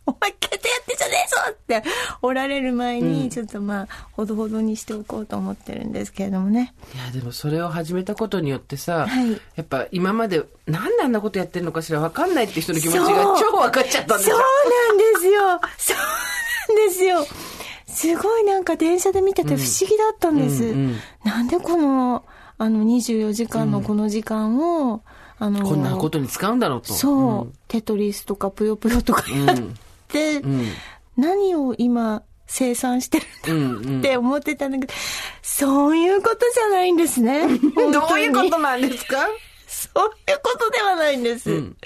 [0.52, 1.88] 帯やってんじゃねえぞって
[2.22, 6.74] おられる前に、ちょっとまあ、ほどほどにしておこうと思ってるんですけれどもね。
[6.94, 13.06] いや、でもそれを始めたことによってさ、はいやっぱ今までなんであんなことやってるのかしら分かんないって人の気持ちが
[13.38, 14.44] 超分かっちゃったんですそうよ。
[14.88, 15.40] なんですよ。
[15.78, 17.26] そうなんですよ。
[17.86, 20.64] すごいなんか電車で見てて不思議だったんです。
[20.64, 22.24] うんうんなんでこの、
[22.58, 25.02] あの24時間のこの時間を、
[25.38, 26.92] あの、こんなことに使うんだろうと。
[26.92, 29.56] そう、テトリスとかぷよぷよとかやっ
[30.08, 30.64] て、ん
[31.16, 34.92] 何を今生産してるんだうんうんって思ってたんだけど、
[35.42, 37.40] そういうことじゃないんですね。
[37.48, 37.92] うん。
[37.92, 39.26] どういうことなんですか？
[39.66, 41.50] そういうことではないんです。
[41.50, 41.76] ん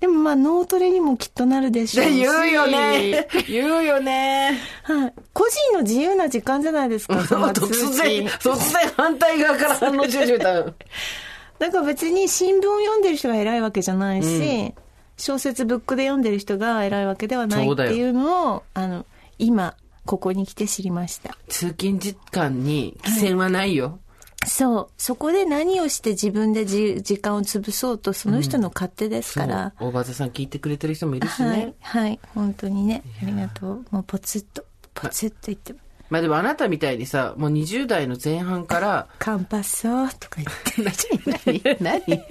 [0.00, 2.16] でもまあ脳トレにもきっとなるでしょうし。
[2.18, 3.26] 言うよね。
[3.48, 4.56] 言うよね。
[4.84, 5.12] はい。
[5.32, 8.28] 個人の自由な時間じゃないですか、突然、信。
[8.28, 10.54] 突然反対側から反応し始めた。
[10.62, 14.72] だから別に新聞を読んでる人が偉いわけじゃないし、
[15.18, 19.04] 小説ブックで読んでる人が偉いわけではないっていうのを、あの、
[19.38, 19.74] 今、
[20.06, 21.36] ここに来て知りました。
[21.48, 23.98] 通勤時間に規制はないよ。
[24.46, 24.88] そう。
[24.96, 29.74] そこで何をして自分でじ時間を潰そうと、その人の勝手ですから。
[29.78, 31.74] そう大場さん聞いてくれてる人もいるしはいね。。
[31.80, 32.18] はい。
[32.34, 33.02] 本当にね。
[33.22, 33.84] ありがとう。
[33.90, 35.74] もうポツッと、ポツッと言って。
[36.08, 41.34] まあでもあなたみたいにさ、もう20代の前半から、カンパッソーとか言って。
[41.44, 42.24] 何 何何？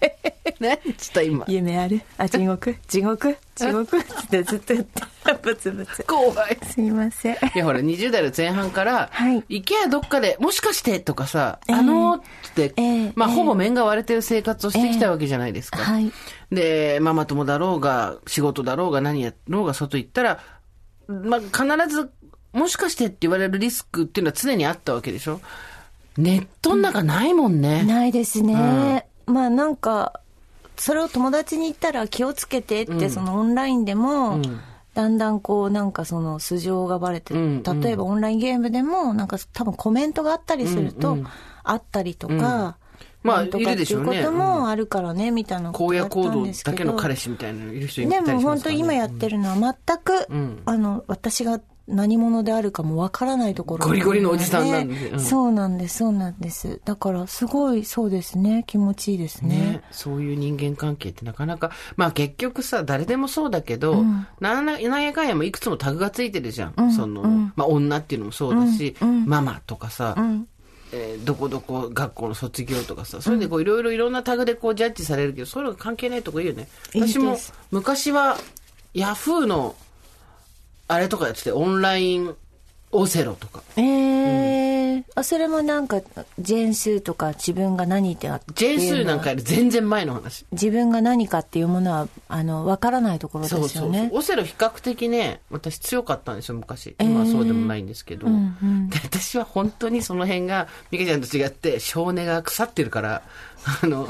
[0.60, 1.44] 何つった今。
[1.48, 2.00] 夢ある？
[2.18, 2.76] あ、地獄？
[2.88, 3.36] 地獄？
[3.54, 3.98] 地獄？
[3.98, 5.02] ってずっと言って。
[5.42, 6.04] ブツブツ。
[6.04, 6.58] 怖い。
[6.62, 7.34] すいません。
[7.34, 12.22] いやほら、20代の前半から、はい行けやどっかで、もしかしてとかさ、ええあのーっ
[12.54, 15.78] て、ええまあ、ええほぼ面が割れてる生活をしてきたわけじゃないですか。
[15.78, 16.10] はい。
[16.52, 20.40] で、ママ友だろうが、仕事だろうが、何やろうが、外行ったら、
[21.08, 22.10] まあ、必ず、
[22.52, 25.40] もしかしてって言われるリスクっていうのは常にあったわけでしょ
[26.16, 27.82] ネットの中ないもんね。
[27.82, 29.05] ないですね。
[29.26, 30.20] まあなんか、
[30.76, 34.40] それを友達に言ったら気をつけてって、そのオンラインでも、
[34.94, 41.18] だんだんこうなんかその素性がバレて、例えばオンラインゲームでもなんか多分コメントがあったりすると、
[41.64, 42.76] あったりとか、
[43.22, 46.76] まあいるでしょうねっていうこともあるからね、みたいなことやった荒野行動んですけど。
[46.76, 48.40] だけの彼氏みたいなのいる人いたでも。
[48.40, 50.62] 本当今やってるのは全く、うん。
[50.64, 55.20] あの、私が何者であるかもわからないところゴリゴリのおじさんなんでうん。
[55.20, 56.80] そうなんです、そうなんです。
[56.84, 59.56] だからすごいそうですね、気持ちいいですね。
[59.56, 64.02] ね、そういう人間関係ってなかなか、まあ結局さ、誰でもそうだけど、
[64.40, 64.66] なん。
[64.66, 66.92] ななんやかんやもいくつもタグがついてるじゃん。
[66.92, 67.22] その、
[67.54, 70.14] まあ女っていうのもそうだし、ママとかさ、
[70.92, 76.68] えーどこどこ学校の卒業とかさ、それでこういろいろいろんなタグでこうジャッジされるけど、そういうの関係ないとこいいよね。
[76.94, 77.36] 私も
[77.70, 78.36] 昔は
[78.94, 79.74] ヤフーの
[80.88, 82.36] あれとかやってて、オンライン
[82.92, 83.62] オセロとか。
[83.76, 86.00] ええあ、それもなんか、
[86.38, 90.46] ジェーンスーとか自分が何ってあってジェーンスーいうのはなんかより全然前の話。
[90.52, 94.10] 自分が何かっていうものは、あの、わからないところですよそうそうそうね。
[94.12, 96.94] オセロ比較的ね、私強かったんですよ、昔。
[97.00, 98.26] 今はそうでもないんですけど。
[98.26, 103.22] うんうんで私は本当にその辺が、ミカちゃんと違って、少年が腐ってるから、
[103.82, 104.08] あの、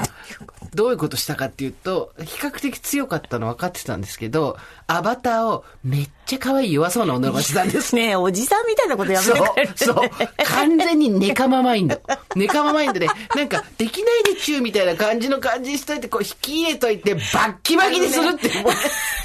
[0.74, 7.96] どういうことしたかっていうと、比較的強かったの分かってたんですけど、アバターをめっちゃ可愛い弱そうな女の子にしたんです。
[7.96, 9.96] ねえ、おじさんみたいなことやめそうてくれる、そう。
[10.44, 11.98] 完全にネカママインド。
[12.34, 18.72] ネカママインドで、なんか、できないでちゅうみたいな感じの感じにしといて、こう、引き入れといて、バッキバキにするって、もう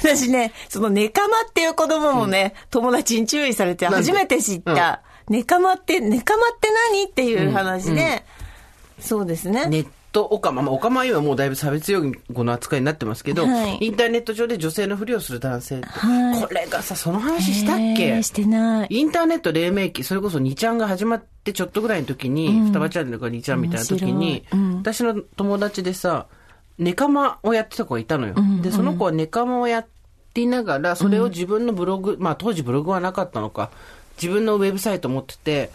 [0.02, 5.02] 私ね、そのネカマっていう子供もね、友達に注意されて初めて知った。
[5.28, 7.04] ネカマって、ネカマって何？
[7.04, 8.24] っていう話で、
[8.98, 9.66] そうですね。
[9.66, 13.78] ネットオカマ、まあ、オカマ今もうだいぶ差別用語の扱いになってますけど、はい。
[13.80, 16.42] インターネット上で女性のふりをする男性って、はい。
[16.42, 18.88] これがさ、その話したっえけーしてない。
[18.90, 24.76] インターネット黎明期、それこそ2ちゃんが始まってちょっとぐらいの時に、双葉チャンネルが2ちゃんみたいな時に、うん。
[24.76, 26.26] 私の友達でさ、
[26.78, 28.34] ネカマをやってた子がいたのよ。
[28.62, 29.86] で、その子はネカマをや
[30.34, 33.70] りながら、それを自分のブログ、まあ当時ブログはなかったのか、
[34.20, 35.70] 自分のウェブサイト持ってて、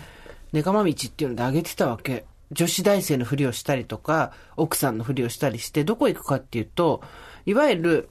[0.53, 2.25] ネカマ道っていうので上げてたわけ。
[2.51, 7.01] 女子大生のふりをしたりとか、奥さんのふりをしたりして、どこ行くかっていうと、
[7.45, 8.09] いわゆる、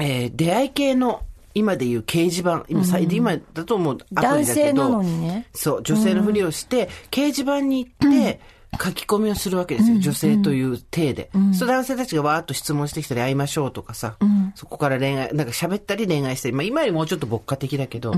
[0.00, 1.22] えー出会い系の、
[1.54, 5.46] 今でいう掲示板、今,さ、今だともうアプ男リだけど、ね。
[5.54, 8.40] そう、女性のふりをして、掲示板に行って、
[8.78, 9.98] 書き込みをするわけですよ。
[10.00, 11.30] 女性という体で。
[11.54, 14.16] そう男性たちがわーっと質問してきたり会いましょうとかさ、
[14.54, 18.12] そこから恋愛、なんか喋ったり恋愛したり、まあ今よりもうちょっと牧歌的だけど、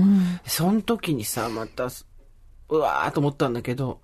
[0.45, 1.87] その時にさ、また、
[2.69, 4.01] うわーと思ったんだけど、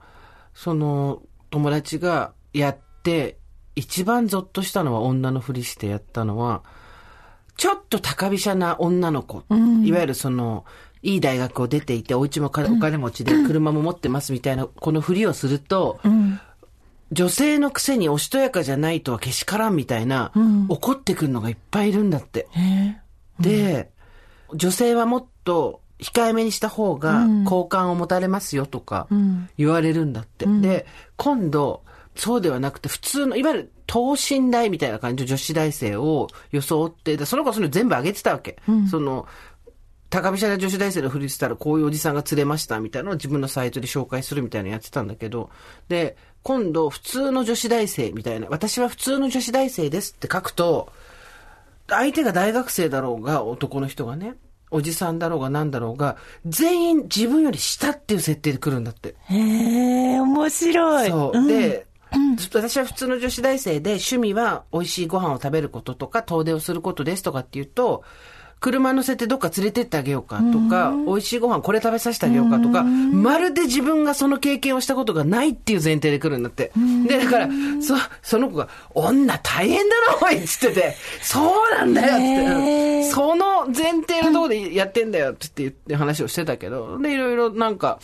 [0.56, 3.38] その友達がやって、
[3.76, 6.64] 一番ゾッとしたのは女のふりしてやったのは、
[7.58, 9.44] ちょっと高飛車な女の子、
[9.84, 10.66] いわゆるその、
[11.04, 16.00] いい大学を出ていて、お家もかお金持ちで 車も持ってますみたいな、このふりをすると、
[17.12, 20.32] 女性のくせにおしとやかじゃないとはけしからんみたいな、
[20.70, 22.48] 怒ってくるのがいっぱいいるんだって。
[23.40, 23.92] で、
[24.54, 29.08] 女性はもっと控えめにした方が好感を持たれますよとか
[29.58, 30.46] 言われるんだって。
[30.46, 31.84] で、今度、
[32.16, 38.58] そうではなくて普通の、いわゆる等身大みたいな感じの女子大生を装って、でその子はそれ全部上げてたわけ。
[38.90, 39.28] その、
[40.10, 45.50] 高飛車で女子大生のふりしたらこういうおじさんが釣れましたみたいなのを自分のサイトで紹介するみたいなのやってたんだけど、
[45.90, 50.92] で、今度普通の女子大生みたいな、私は普通の女子大生ですって書くと、
[51.88, 54.36] 相手が大学生だろうが男の人がね、
[54.72, 59.16] おじさんだろうが何だろうが、全員自分より下っていう設定で来るんだって。
[59.26, 59.38] へ
[60.16, 61.10] え、面白い。
[61.10, 61.48] そう。
[61.48, 61.86] で、
[62.54, 68.04] 私は普通の女子大生で趣味は美味しいご飯を食べることとか遠出をすることですとかっていうと、
[68.66, 76.72] 車乗せてどっか連れてってあげようかとか、美味しいご飯これ食べさせてあげようかとか、まるで自分がその経験をしたことがないっていう前提で来るんだって。
[77.08, 77.50] で、だから、
[77.80, 77.94] そ、
[78.24, 88.00] その子が、女大変だな、おいっつってて、そうなんだよって、その前提のところでやってんだよって言って話をしてたけど、で、いろいろなんか、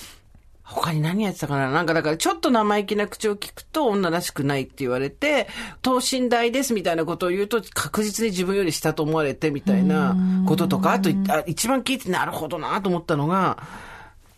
[0.74, 1.70] 他に何やってたかな？
[1.70, 5.48] なんかだからちょっと生意気な口を聞くと女らしくないって言われて、
[5.82, 10.16] 等身大ですみたいなことを言うと確実に自分より下と思われてみたいな
[10.48, 13.62] こととか、あとあ一番聞いてなるほどなと思ったのが、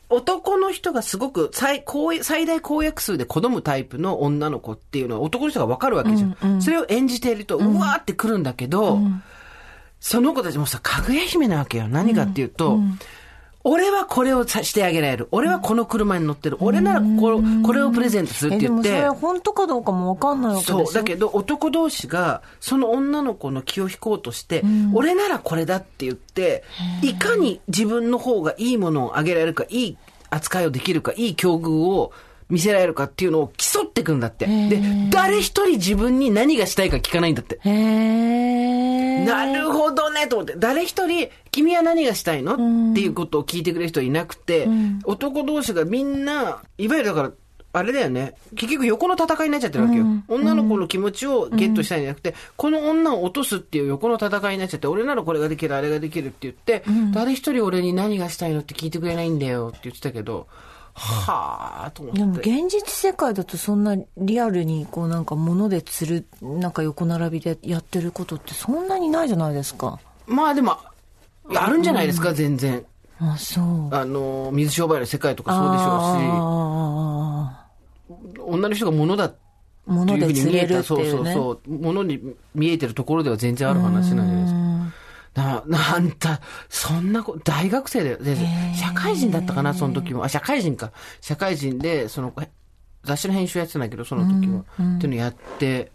[0.10, 6.62] 男の人がすごく最公最大公約数で好むタイプの女の子っていうのは男の人がわかるわけじゃん。
[6.62, 9.00] それを演じていると、うわーってくるんだけど、
[10.00, 11.88] その子たちもさ、かぐや姫なわけよ。
[11.88, 12.80] 何かっていうと、
[13.66, 15.30] 俺はこれをさしてあげられる。
[15.32, 16.58] 俺はこの車に乗ってる。
[16.60, 18.90] 俺ならこれこれをプレゼントするって言って。
[18.90, 20.86] えでもそれ本当かどうかもわかんないわけですよ。
[20.86, 20.94] そう。
[20.94, 26.64] だけど男同士がその女の子の気を引こうとして、俺ならこれだって言って、
[27.02, 29.98] いかに自分の方がいいものをあげられるか、いい
[30.30, 32.12] 扱いをできるか、いい境遇を
[32.50, 34.46] 見せられるかっていうのを競ってくんだって。
[34.46, 37.60] で、誰一人自分に何がしたいか聞かないんだって。
[37.64, 38.63] へえ。
[39.24, 40.56] なるほどね、と思って。
[40.58, 44.68] 誰一人、君は何がしたいの、っていうことを聞いてくれる人いなくて、
[45.06, 47.32] 男同士がみんな、いわゆるだから、
[47.76, 48.36] あれだよね。
[48.56, 50.06] 結局横の戦いになっちゃってるわけよ。
[50.28, 60.46] 女の子の気持ちをゲットしたいんじゃなくて、この女を落とすっていう横の戦いになっちゃって、俺ならこれができる、あれができるって言って、誰一人俺に何がしたいのって聞いてくれないんだよって言ってたけど、
[60.94, 62.20] はあと思って。
[62.20, 70.00] でも現実世界だとそんなリアルにこうなんか物で釣るなんか横並びでやってることってそんなにないじゃないですか。
[70.28, 70.78] まあでも、
[71.56, 72.86] あるんじゃないですか、全然。
[73.20, 73.94] あ、そう。
[73.94, 76.24] あの、水商売の世界とかそうでしょうし。
[76.40, 77.64] あ
[78.46, 81.34] 女の人が物だっていうふうに見えた、るってそういうね。
[81.34, 82.22] そうそう、物に
[82.56, 84.63] 見えてるところでは全然ある話なんじゃないですか。
[85.36, 88.18] な、なあんた、そんな子、大学生だよ。
[88.18, 88.36] で
[88.76, 90.24] 社会人だったかな、その時も。
[90.24, 90.92] あ、社会人か。
[91.22, 92.50] 社会人で、その、へ
[93.04, 94.60] 雑誌の編集やってたんだけど、その時は。
[94.62, 94.66] っ
[95.00, 95.92] ていうのやって、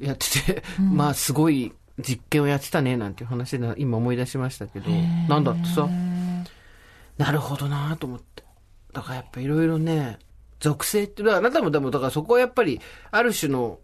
[0.00, 4.90] やってて、 まあ、すごい実験をやってたね、なんていう話で、今思い出しましたけど、
[5.28, 5.88] なんだってさ、
[7.18, 8.42] なるほどなと思って。
[8.92, 10.18] だからやっぱいろいろね、
[10.60, 12.80] 属性って、だからあなたもでも、だからそこはやっぱり、
[13.10, 13.78] ある種の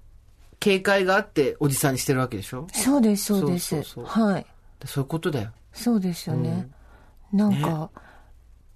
[0.61, 2.66] 警戒があって、おじさんにしてるわけでしょ？
[2.72, 3.68] そうです、そうです。
[3.68, 4.46] そうそうそうはい。
[4.87, 5.51] そういうことだよ。
[5.72, 6.68] そうですよね。
[7.33, 7.91] なんか、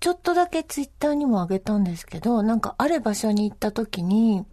[0.01, 4.45] ちょっとだけツイッターにもあげたんですけど、なんかある場所に行った時に、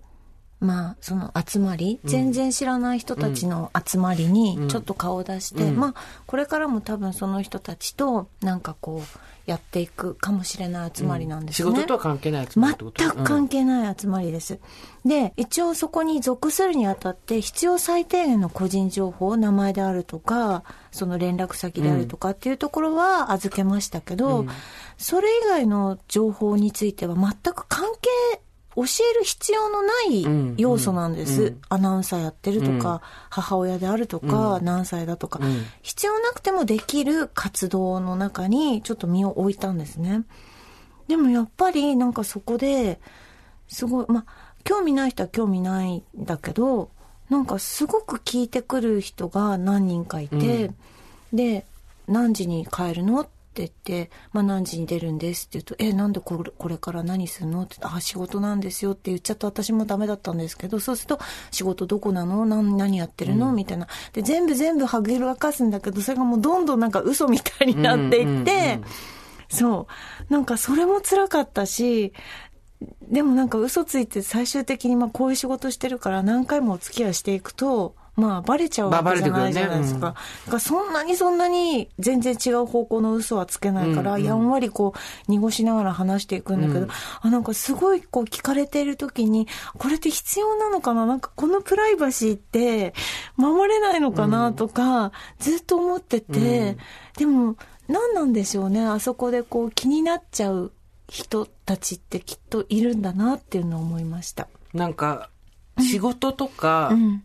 [0.60, 5.94] まあ、その集まり、全然知らない人たちの集まりにちょっと顔を出して、まあ、
[6.28, 9.20] これからも多分その人たちと、なんかこう、
[9.50, 11.70] やっていくかもしれない集まりなんですね。
[11.70, 13.04] 仕事とは関係ないやつもってこと？
[13.04, 14.60] 全く関係ない集まりです。
[15.06, 24.46] で、一応そこに属するにあたって必要最低限の個人情報、名前であるとか、その連絡先であるとかっていうところは預けましたけど、
[24.98, 28.42] それ以外の情報については全く関係、
[28.80, 31.56] 教える必要のない要素なんです。
[31.68, 35.42] アナウンサーやってるとか、母親であるとか、何歳だとか、
[35.82, 40.24] 必要なくてもできる活動の中にちょっと身を置いたんですね。
[41.10, 43.00] でもやっぱりなんかそこで
[43.68, 44.26] すごい、まあ、
[44.64, 46.90] 興味ない人は興味ないんだけど、
[47.30, 50.72] なんかすごく聞いてくる人が何人かいて、
[51.34, 51.66] で、
[52.08, 53.22] 何時に帰るの？
[53.22, 61.20] って言って、まあ何時に出るんですって言うと、え、なんでこれこれから何するのってあ、仕事なんですよって言っちゃった私もダメだったんですけど、そうすると、
[61.52, 62.46] 仕事どこなの？
[62.46, 63.52] 何何やってるの？
[63.52, 63.88] みたいな。
[64.14, 68.80] で、全部全部はぐらかすんだけど、それがもうどんどんなんか嘘みたいになっていって、
[69.50, 69.88] そ
[70.30, 70.34] う。
[70.34, 72.14] なんかそれも辛かったし、
[73.02, 80.00] でもなんか嘘ついて最終的にまあこういう仕事してるから何回もお付き合いしていくと、まあバレちゃうわけじゃないじゃないですか。
[80.00, 80.18] ねうんだか
[80.54, 86.88] らそんなにそんなに全然違う方向の嘘はつけないから、やんわりこう濁しながら話していくんだけど、
[87.22, 89.48] あ、なんかすごいこう聞かれている時に、
[89.78, 91.06] これって必要なのかな？
[91.06, 92.94] なんかこのプライバシーって
[93.38, 94.54] 守れないのかな？
[94.54, 96.78] とか、ずっと思ってて、
[97.18, 97.56] でも、
[97.88, 98.86] 何なんでしょうね？
[98.86, 100.72] あそこでこう気になっちゃう
[101.08, 104.48] 人たちってきっといるんだなっていうのを思いました。
[104.74, 105.30] なんか、
[105.80, 107.24] 仕事とか、うん。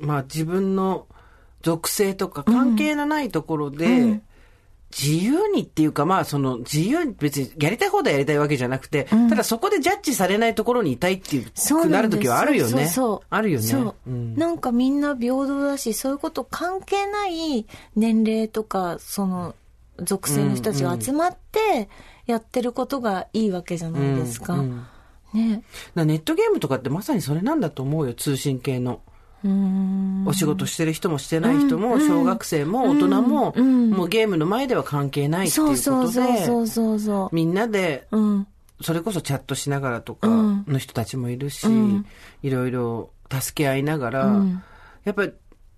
[0.00, 1.06] まあ自分の
[1.62, 4.22] 属性とか関係のないところで、うん
[4.90, 12.88] 自由にっていうか、まあその自由に別にやりたい放題やりたいわけじゃなくて、ただそこでジャッジされないところにいたいっていうそうなる時はあるよね。
[12.88, 13.66] そうあるよね。
[13.66, 19.54] そう、んなんかみんな平等だし、そういうこと関係ない年齢とか、その
[19.98, 21.88] 属性の人たちが集まって
[22.26, 24.54] やってることがいいわけじゃないですか。
[24.54, 24.86] うんうん
[25.32, 25.62] ね。
[25.94, 29.02] なネットゲームとかってまさにそれなんだと思うよ、通信系の。
[29.44, 37.34] お仕事してる人もしてない人も、小学生も大人も、もうゲームの前では関係ないっていうそうことで、そうそうそうそうそう。
[37.34, 38.46] みんなで、うん。
[38.82, 42.06] それこそチャットしながらとかうんの人たちもいるし、うん
[42.42, 44.62] いろいろ助け合いながら、うん
[45.04, 45.32] やっぱり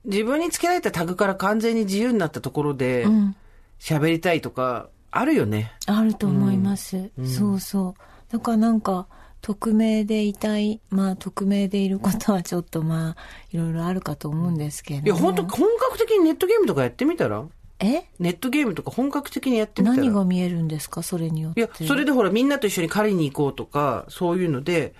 [0.04, 3.36] 自分につけられたタグから完全に自由になったところでうん。
[3.78, 5.72] 喋りたいとか、あるよね。
[5.86, 7.10] あると思います。
[7.24, 8.32] そうそう。
[8.32, 9.08] だからなんか、
[9.42, 13.16] 匿名でいたい、まあ匿名でいることはちょっとまあ、
[13.50, 17.44] いろいろあるかと思うんですけれど、いや、本当本格的にネットゲームとかやってみたら？
[17.80, 18.04] え？
[18.20, 19.98] ネットゲームとか本格的にやってみたら？
[19.98, 21.02] 何が見えるんですか？
[21.02, 21.60] それによって。
[21.60, 24.94] いや、それでほら、みんなと一緒に狩りに行こうとか、そういうので。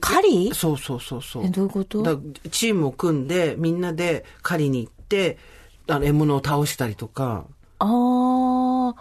[0.00, 0.54] 狩り？
[0.54, 1.46] そうそうそうそう。
[1.46, 2.02] えどういうこと？
[2.02, 2.16] だ
[2.50, 5.38] チームを組んで、みんなで狩りに行って、
[5.86, 7.44] あの、獲物を倒したりとか。
[7.78, 8.94] あー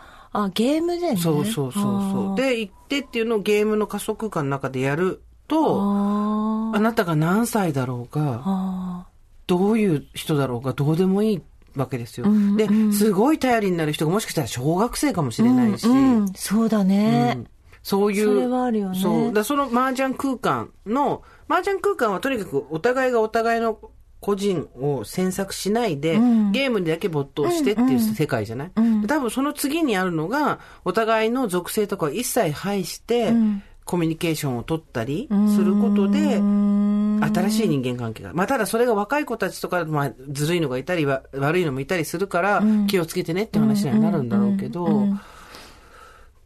[0.44, 1.18] あ、ゲームでね。
[1.18, 2.36] そうそうそうそう。
[2.36, 9.08] で、で、行ってっていうのをゲームの加速感の中でやると、あなたが何歳だろうが、あ
[9.48, 11.42] どういう人だろうが、どうでもいい
[11.76, 12.28] わけですよ。
[12.28, 15.46] うんで、すごい頼りになる人がもしかしたら小学生かもしー。
[15.46, 17.34] れないし、うんうんそうだね。
[17.38, 17.48] うん
[17.84, 18.26] そういう。
[18.26, 19.34] それはあるよねそう。
[19.34, 23.80] だその麻雀空間の、麻雀空間はとにかくお互いがお互いの
[24.20, 26.52] 個人を詮索しないで、うん。
[26.52, 29.02] ゲームにだけ没頭してっていう世界じゃない、うん。
[29.02, 33.64] で多分その次にあるのが、お互いの属性とかを一切排して、ん。
[33.88, 38.34] コミュニケーションを取ったりすることで、新しい人間関係が。
[38.34, 45.08] まあ、ただそれが若い子たちとか、まあ、ずるいのがいたり、わ悪いのもいたりするから、気をつけてねって話にはなるんだろうけど、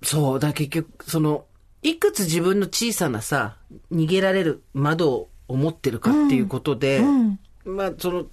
[0.03, 1.45] そう、だ結局、その、
[1.81, 3.57] いくつ自分の小さなさ、
[3.91, 8.25] 逃げられる窓を持ってるかっていうことで、うんまあ、その、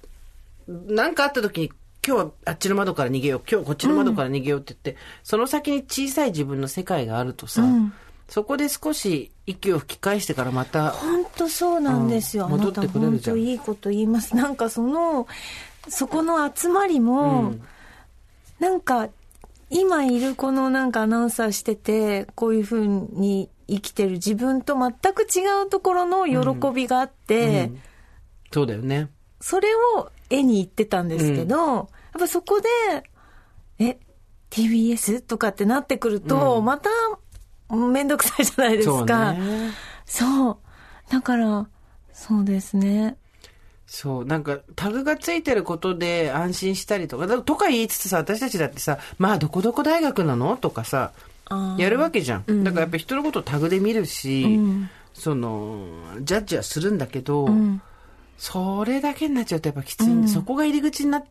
[0.67, 1.71] なんかあった時に、
[2.05, 7.93] 今日はあっちの窓から逃げよう、今日こっちの窓から逃げようって言って、その先に小さい自分の世界があるとさ、うん
[8.29, 12.45] そこで少し息を吹き返してからまた、本当そうなんですよ。
[12.45, 14.35] うん戻ったてくれるじゃん本当いいこと言います。
[14.35, 15.27] なんかその、
[15.87, 17.61] そこの集まりも、うん
[18.59, 19.09] なんか、
[19.69, 27.81] 今いるこのなんかアナウンサーしてて、こういうふうに生きてる自分と全く違うところの喜びがあって、うん
[28.51, 29.09] そうだよね。
[29.39, 31.87] それを絵に言ってたんですけど、やっ
[32.19, 32.67] ぱそこで、
[33.79, 33.97] え、
[34.49, 35.21] TBS?
[35.21, 36.89] とかってなってくると、また、
[37.69, 39.33] めんどくさいじゃないですそうか。
[39.33, 39.71] ね。
[40.05, 40.57] そう。
[41.09, 41.67] だから、
[42.11, 43.17] そうですね。
[43.85, 51.11] そう、なんか、タグがついてることで安心したりとか、だとか言いつつさ、私たちだってさ、まあ、どこどこ大学なのとかさ、
[51.77, 52.63] やるわけじゃん。
[52.63, 55.85] だからやっぱ人のことをタグで見るし、うんその、
[56.21, 57.81] ジャッジはするんだけど、うん
[58.39, 61.21] それだけになっちゃうとやっぱきついんで、そこが入り口にな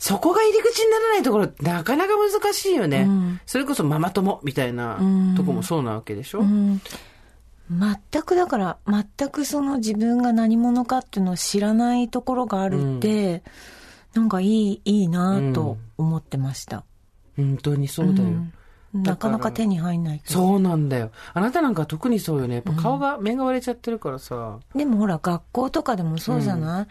[0.00, 3.02] そこが入り口にならないところ、なかなか難しいよね。
[3.02, 3.40] うん。
[3.44, 5.34] それこそママ友みたいなうん。
[5.36, 6.80] とこもそうなわけでしょ、うん。
[7.70, 13.42] 全くだから、全くその自分が何者かっていうのを知らないところがあるって、
[14.14, 16.84] なんかいい、いいなと思ってました。
[17.36, 18.28] 本当にそうだよ。
[18.96, 20.22] うんなかなか手に入んない。
[20.24, 21.10] そうなんだよ。
[21.34, 22.56] あなたなんか特にそうよね。
[22.56, 24.58] やっぱ顔が、目が割れちゃってるからさ。
[24.74, 26.86] でもほら、学校とかでもそうじゃない、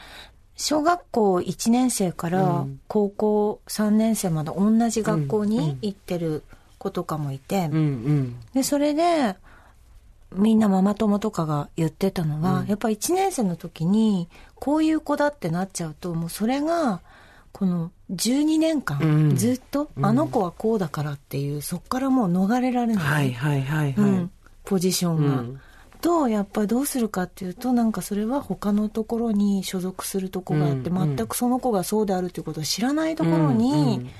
[0.56, 6.43] 小学校1年生から高校3年生まで同じ学校に行ってる
[6.78, 8.36] 子とかもいて、うんうん。
[8.53, 9.36] で、それで、
[10.34, 17.01] みんなママ友とかが言ってたのは、やっぱ1年生の時に、こういう子だってなっちゃうと、もうそれが、
[17.56, 19.36] この12年間、うん。
[19.38, 23.06] ずっと、あの子はこうだからっていう、そっからもう逃れられない。
[23.06, 24.10] はいはいはいはい。
[24.10, 24.32] うん、
[24.66, 25.39] ポジションが。
[25.39, 25.62] うん。
[26.01, 34.12] とやっぱりどうするかっていうとなんかそれは他のところに所属するとこがあって、全くその子がそうであるということを知らないところに、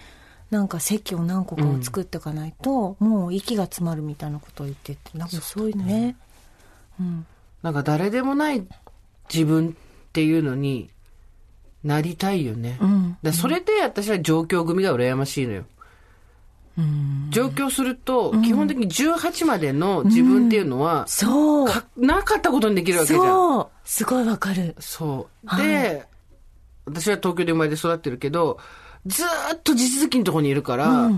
[0.49, 6.15] なんか席を何個かを作っていかないと、もう息が詰まるみたいなことを言っててなんかそういうね。
[7.01, 7.27] うん、
[7.61, 8.65] なんか誰でもない
[9.29, 10.89] 自分っていうのに
[11.86, 12.77] なりたいよね。
[12.81, 15.65] うんだそれで私は上京組が羨ましいのよ。
[16.77, 23.21] うん、上京すると、基本的に18までの自分っていうのは、そうかなかったことにできるわけじゃん。
[23.21, 25.47] そうすごいわかるそう。
[25.47, 26.05] はいで、
[26.86, 28.59] 私は東京で生まれて育ってるけど、
[29.05, 31.11] ずーっと地続きのところにいるから、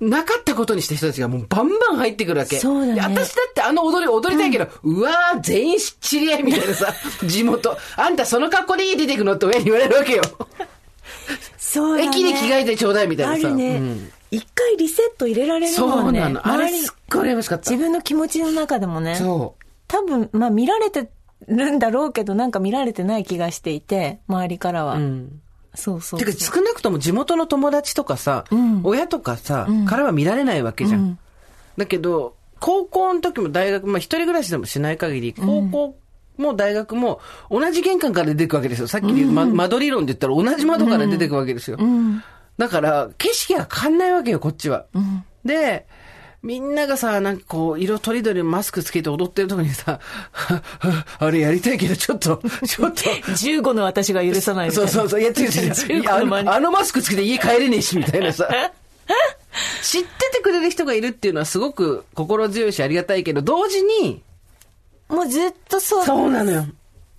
[0.00, 2.58] なかったことにした人たちがもうバンバン入ってくるわけ。
[2.58, 6.92] そうだねで私だってあの踊り踊りたいけど、うわー、全員知り合いみたいなさ、
[7.24, 7.76] 地元。
[7.96, 10.22] あんたその格好で家出てくのって親に言われるわけよ。
[11.58, 12.08] そうだね。
[12.08, 13.48] 駅で着替えてちょうだいみたいなさ。
[13.48, 14.12] あるねうん。
[14.30, 16.20] 一、回リセット入れられるそもね。
[16.20, 16.46] うんなの。
[16.46, 17.82] あれすっごい羨ましかった自。
[17.82, 19.14] 分の気持ちの中でもね。
[19.14, 19.64] そう。
[19.86, 21.08] 多分、まあ見られて
[21.46, 24.94] るんだろうけど、なんか見られてない気がしていて、周りからは。
[24.94, 25.40] うん。
[25.78, 31.18] そうそうてか、少なくとも地元の友達とかさ、ん親とかさ、からは見られないわけじゃん。
[31.76, 35.96] だけど、高校の時も大学、まあ一人暮らしでもしない限り、高校
[36.36, 37.20] も大学も
[37.50, 38.88] 同じ玄関から出てくわけですよ。
[38.88, 41.76] さっきで言う、ま窓理論で言ったら同じ窓から出てくわけですよ。
[41.80, 42.22] うん。
[42.58, 44.86] だから、景色が変わんないわけよ、こっちは。
[45.44, 45.86] で、
[46.48, 50.00] みんながさ、なんかこう、色とりどりのマスクつけて踊ってるとこにさ、
[51.20, 54.90] あれやりたいけど、ちょっと、 ちょっと、15の私が許さないみたいな。
[54.90, 55.20] そうそうそう。
[55.20, 56.00] いや、違う違う違う。
[56.00, 58.48] いやあ15のあのマスクつけて家帰れねえし、みたいなさ。
[59.82, 64.22] 知っててくれる人がいるっていうのはすごく心強いしありがたいけど、同時に、
[65.10, 66.06] もうずっとそう。
[66.06, 66.66] そうなのよ。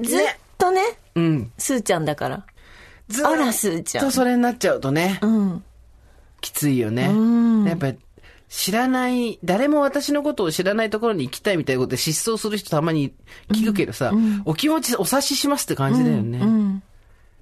[0.02, 0.20] ずっ
[0.58, 0.82] とね、
[1.14, 1.52] うん。
[1.60, 2.44] スーちゃんだから。
[3.10, 5.64] ずあらスーちゃんとそれになっちゃうとね、うん。
[6.42, 7.12] きついよね。
[7.70, 7.98] やっぱり、
[8.50, 13.14] 知らない、誰も私のことを知らないところに行きたいみたいなことで失踪する人たまに
[13.50, 14.12] 聞くけどさ、
[14.44, 16.40] お気持ちお察ししますって感じだよね。
[16.40, 16.84] うん。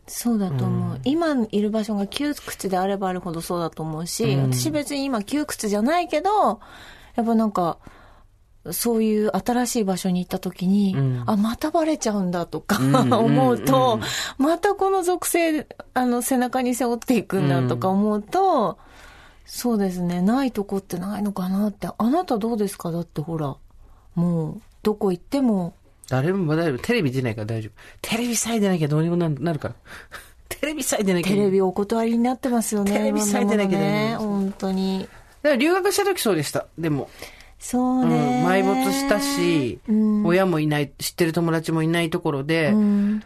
[0.05, 1.01] そうだと思う。
[1.05, 6.60] 今いる場所が窮屈であればあるほどそうだと思うし、私別に今窮屈じゃないけど、
[7.16, 7.78] やっぱなんか、
[8.72, 10.95] そういう新しい場所に行った時に、
[11.26, 12.78] あ、またバレちゃうんだとか、
[13.18, 13.99] 思うと、
[14.38, 18.78] またこの属性、あの、背中に背負っていくんだとか思うと、
[19.50, 21.88] そうですね、ないとこってないのかなって。
[21.98, 22.91] あなたどうですか？
[22.91, 23.56] だってほら、
[24.14, 25.74] もう、どこ行っても、
[26.10, 26.78] 誰も大丈夫。
[26.80, 27.80] テレビ出ないから大丈夫。
[28.02, 29.76] テレビさえ出なきゃどうにもなるから。
[30.50, 31.30] テレビさえ出なきゃ。
[31.30, 32.91] テレビお断りになってますよね。
[32.91, 34.16] テレビさえ出なきゃね。
[34.18, 35.02] 本当に。
[35.02, 35.10] だか
[35.50, 36.68] ら留学した時そうでした。
[36.78, 37.10] でも。
[37.60, 38.43] そううんね。
[38.48, 43.24] 埋没したし、うん親もいない、知ってる友達もいないところで、うん。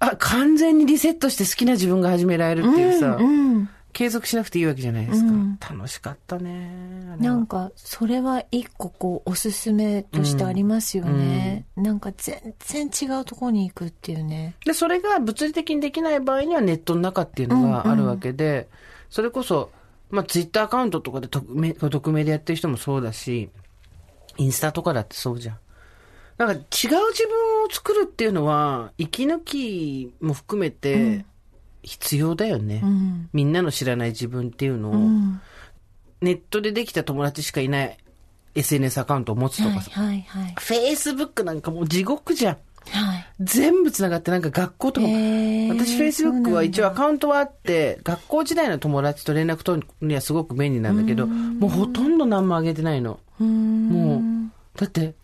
[0.00, 3.68] あ、完全にリセットして好きな自分が始められるっていうさ、うん。
[3.94, 5.30] 継続しなくていいわけじゃないですか。
[5.30, 7.16] うん楽しかったね。
[7.18, 11.64] なんか、それは一個こう、おすすめとしてありますよね。
[11.76, 14.56] なんか全然違うところに行くっていうね。
[14.66, 18.68] で、それが物理的にできない場合にはネットの中っていうのがあるわけで、
[19.10, 19.70] それこそ、
[20.10, 23.48] まあ、ツイッターアカウントとかで匿名匿名でやってる人もそうだし、
[24.36, 25.58] インスタとかだってそうじゃん。
[26.36, 31.24] なんか違う自分を作るっていうのは、息抜きも含めて
[31.84, 32.80] 必要だよね。
[32.82, 33.28] うん。
[33.32, 35.40] みんなの知らない自分っていうのを、うん。
[36.20, 37.98] ネットでできた友達しかいない
[38.54, 40.54] SNS アカウントを持つとはいかさ、はいはい。
[40.58, 42.56] フェイスブックなんかもう地獄じゃん。
[42.90, 43.26] はい。
[43.40, 53.18] 全部繋がってなんか学校とかも、へー私フェイスブックは一応アカウントはあって、学校時代の友達と連絡取るにはすごく便利なんだけど、もうほとんど何も上げてないの。
[53.40, 53.88] うん。
[53.88, 55.14] もう、だって、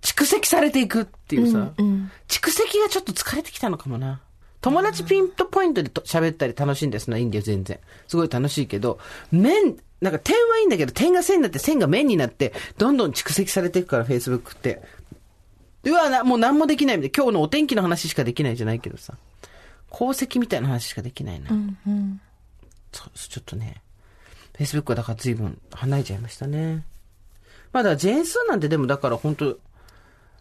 [0.00, 2.10] 蓄積されていくっていうさ、うん。
[2.28, 4.20] 蓄積がちょっと疲れてきたのかもな。
[4.60, 7.78] 友達ピントポイントでと喋ったり楽しいんですのはいいんだよ、全然。
[8.06, 8.98] すごい楽しいけど、
[9.30, 14.82] 面、なんか点はいいんだけど、点が線になって線が面になって、どんどん蓄積されていくから、Facebook って。
[15.84, 17.24] うわ、なもう何もできないみたいな。
[17.24, 19.14] 今日のお天気の話しかできないじゃないけどさ。
[19.92, 21.50] 功績みたいな話しかできないな。
[21.50, 21.78] うん。
[21.86, 22.20] うん。
[22.92, 23.82] そうちょっとね、
[24.54, 26.84] Facebook はだから随分離れちゃいましたね。
[27.72, 29.58] まあだジェーンスーなんてでもだから本当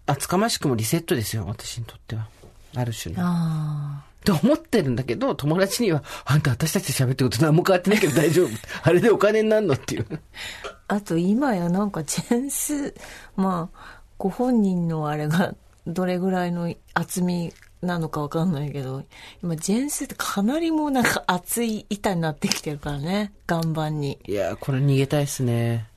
[0.06, 2.28] 厚かましくもリセットですよ、私にとっては。
[2.76, 3.22] ある種の。
[3.24, 4.06] あ
[4.36, 4.40] あ。
[4.40, 8.50] と思ってるんだけど、友達には、あんた私たちと喋ってること何も変わってないけど大丈夫。
[8.84, 10.06] あれでお金になるのっていう。
[10.88, 12.94] あと今やなんかジェンス、
[13.36, 15.56] まあ、ご本人のあれが
[15.86, 19.04] どれぐらいの厚みなのかわかんないけど、
[19.44, 24.20] 今ジェンスってかなりもうなんか厚い板になってきてるからね、岩盤に。
[24.26, 25.88] いやー、これ逃げたいっすね。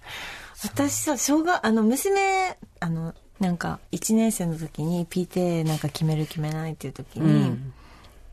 [0.62, 7.72] 私さ、小学、あの、娘、あの、なんか、1年生の時に PTA なんか決める決めないっていう時に、うん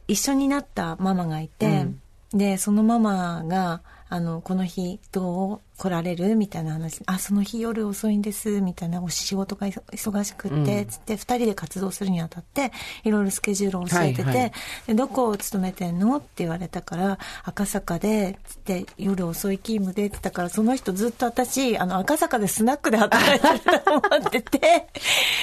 [0.07, 1.87] 一緒になったママがいて、
[2.31, 7.01] で、そのママが、あの、この日どう来られるみたいな話。
[7.07, 12.71] あ、その日夜遅いんです、みたいな、お仕事が忙しくって、つって、二人で活動するにあたって、
[13.03, 14.51] いろいろスケジュールを教えてて、はいはい。
[14.87, 24.87] でどこを勤めてんのって言われたから、赤坂で、つって、夜遅い勤務でって言ったから、その人ずっと私、あの、赤坂でスナックで働いてると思ってて、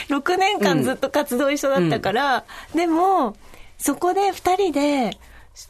[0.08, 2.44] 6年間ずっと活動一緒だったから、
[2.74, 3.36] でも、
[3.78, 5.18] そこで二人で、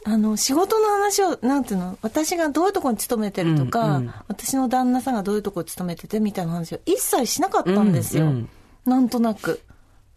[0.03, 8.25] あの、仕事の話を、なんていうの、私がどういうところに勤めてるとか、うんうん私の旦那さんがどういうところに勤めててみたいな話を一切しなかったんですよ。
[8.25, 8.49] うんうん
[8.85, 9.61] なんとなく。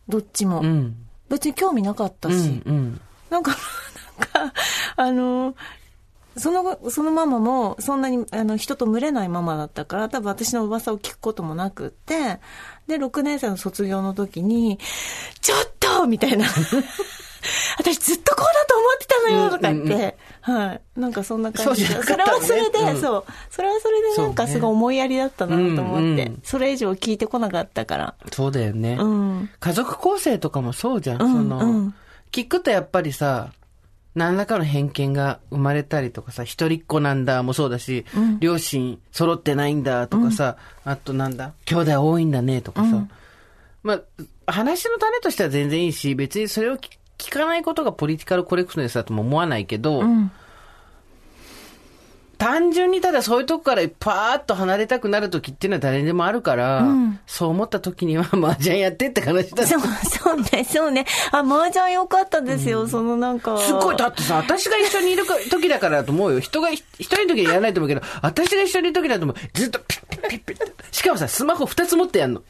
[0.08, 0.60] どっちも。
[0.60, 0.94] うん。
[1.28, 2.34] 別に興味なかったし。
[2.34, 2.62] うん。
[2.66, 3.00] うん。
[3.30, 3.56] なんか、
[4.36, 4.54] なんか、
[4.96, 5.54] あの、
[6.36, 12.40] その後、そのママも、そんなに、あの、人と群れないママだったから、多分私の噂を聞くこともなくって、
[12.86, 14.78] で、6年生の卒業の時に、
[15.40, 16.46] ちょっとみたいな。
[17.78, 20.80] 私ずっとこうだと思ってたのよとか言って、はい。
[20.96, 22.02] なんかそんな感じで。
[22.02, 23.24] それはそれで、うんそう。
[23.50, 28.14] それはそれでなんかすごい思いやりだったなと思って、うんうんそれ以上聞いてこなかったから。
[28.32, 28.96] そうだよね。
[29.00, 29.50] うん。
[29.60, 31.22] 家族構成とかもそうじゃん。
[31.22, 31.94] うんその、うん
[32.30, 33.52] 聞くとやっぱりさ、
[34.14, 38.04] 何らかの偏見が生まれたりとかさ、一人っ子なんだもそうだし、
[38.40, 43.06] 両親揃ってないんだとかさ、あとなんだ、兄弟多いんだねとかさ。
[43.82, 44.00] ま
[44.46, 46.78] あ、話の種としては全然いいし、別にそれを
[47.18, 50.30] 聞聞かないことがポリティカルコレクトネスだとも思わないけど、うん。
[52.38, 61.04] 単純にただそういうとこからパーッと離れたくなる時っていうのは誰にでもあるから、うんそう思った時には 麻雀やってって話だそう、そうね、そうね。
[61.32, 63.58] あ、麻雀良かったですよ、そのなんか。
[63.58, 66.40] すごい、だってさ、私が一緒にいるか時だからだと思うよ。
[66.40, 69.36] 人が一一人の時にやらないと思うけど、私が一緒にいる時だと思う。
[69.52, 72.42] ずっとピッピッピッピッしかもさ、スマホ二つ持ってやんの。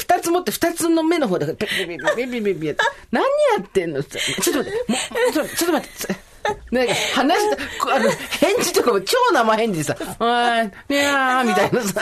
[0.00, 3.28] 二つ持って二つの目の方だから、ピッピッピッピッピッピッピッピッって何や
[3.62, 6.30] ってんのちょっと待って、ちょっと待って。
[6.70, 12.00] なんか話した、あの、返事とかも超生返事でさ、あー、にゃーみたいなさ。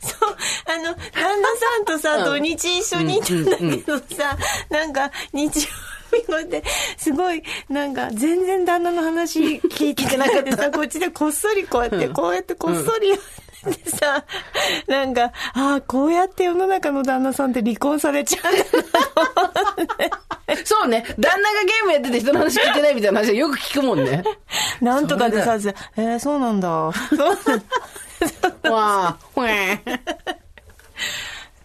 [0.00, 0.36] そう、
[0.66, 4.38] あの、旦那さんとさ、土日一緒にいたんだけどさ、
[4.70, 6.62] なんか、日曜日まで、
[6.96, 13.24] すごい、なんか、全然旦那の話聞いてなくてさ、こっちでこっそりこうやって、こうやってこっそりやって
[13.84, 14.24] さ、
[14.86, 18.52] なんか、ああ、こうやって世の中の旦那さんって離婚されちゃう。
[20.64, 24.24] そうね、旦那がゲームやってて人の話聞いてないみたいな話はよく聞くもんね。
[24.80, 25.54] なんとかでさ、
[25.96, 26.92] えー、そうなんだ。
[28.62, 29.80] そうわー、ほえ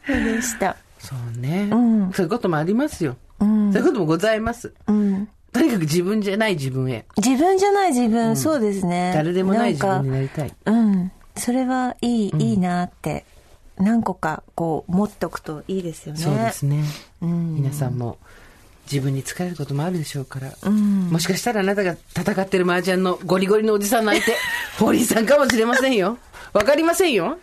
[0.07, 0.35] ー。
[0.35, 0.75] でした。
[0.99, 3.15] そうね、うんそういうこともありますよ。
[3.39, 4.73] うんそういうこともございます。
[4.87, 5.27] うん。
[5.51, 7.05] とにかく自分じゃない自分へ。
[7.17, 9.13] 自分じゃない自分、そうですね。
[9.15, 10.53] 誰でもない自分になりたい。
[10.65, 11.11] うん。
[11.37, 13.25] それはいい、いいなって、
[13.77, 16.21] 何個かこう持っとくといいですよね。
[16.21, 16.83] そうですね。
[17.21, 18.17] うん皆さんも
[18.91, 20.53] 自分に疲れることもあるでしょうから。
[20.63, 21.09] うん。
[21.09, 24.35] もしかしたらあなたが戦ってる麻雀のゴリゴリのおじさんの相手、
[24.79, 26.17] 堀井さんかもしれませんよ。
[26.53, 27.37] わかりませんよ。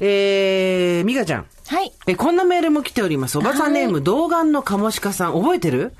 [0.00, 1.46] えー、美香ちゃん。
[1.66, 1.92] はい。
[2.08, 3.38] え、こんなメールも来ております。
[3.38, 5.34] おばさんネーム、童顔のカモシカさん。
[5.34, 5.92] 覚えてる？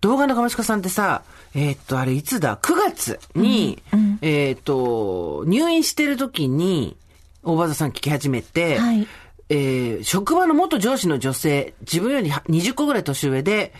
[0.00, 1.22] 童顔のカモシカさんってさ、
[1.54, 3.82] えーっと、あれいつだ ?9 月に、
[4.22, 6.96] えーっと、入院してる時に、
[7.42, 9.06] 大場さん聞き始めて、はい
[9.50, 13.74] えー職場の元上司の女性、自分より20個ぐらい年上で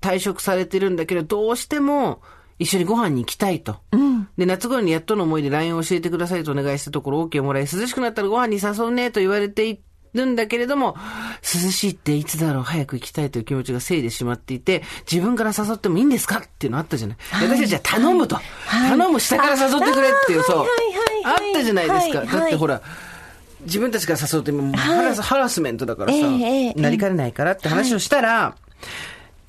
[0.00, 2.20] 退職されてるんだけど、どうしても
[2.58, 3.76] 一緒にご飯に行きたいと。
[4.36, 9.80] で、夏頃にやっとの思いで LINE を教えてくださいとお願いしたところ OK をもらい、涼しくなったらご飯に誘うねと言われてい
[10.14, 10.96] るんだけれども、
[11.42, 17.16] 涼しいっていつだろう早く行きたいという気持ちがせいでしまっていて、自分から誘ってもいいんですかっていうのあったじゃない。
[17.40, 18.38] で私たちは頼むと。
[18.70, 20.58] 頼む下から誘ってくれっていう、そう。
[20.58, 22.18] はいはいはいあったじゃないですか。
[22.18, 22.82] はいだってほら、
[23.62, 26.18] 自分たちから誘うってもうハラス、ハラスメントだからさ、
[26.76, 28.56] なりかねないからって話をしたら、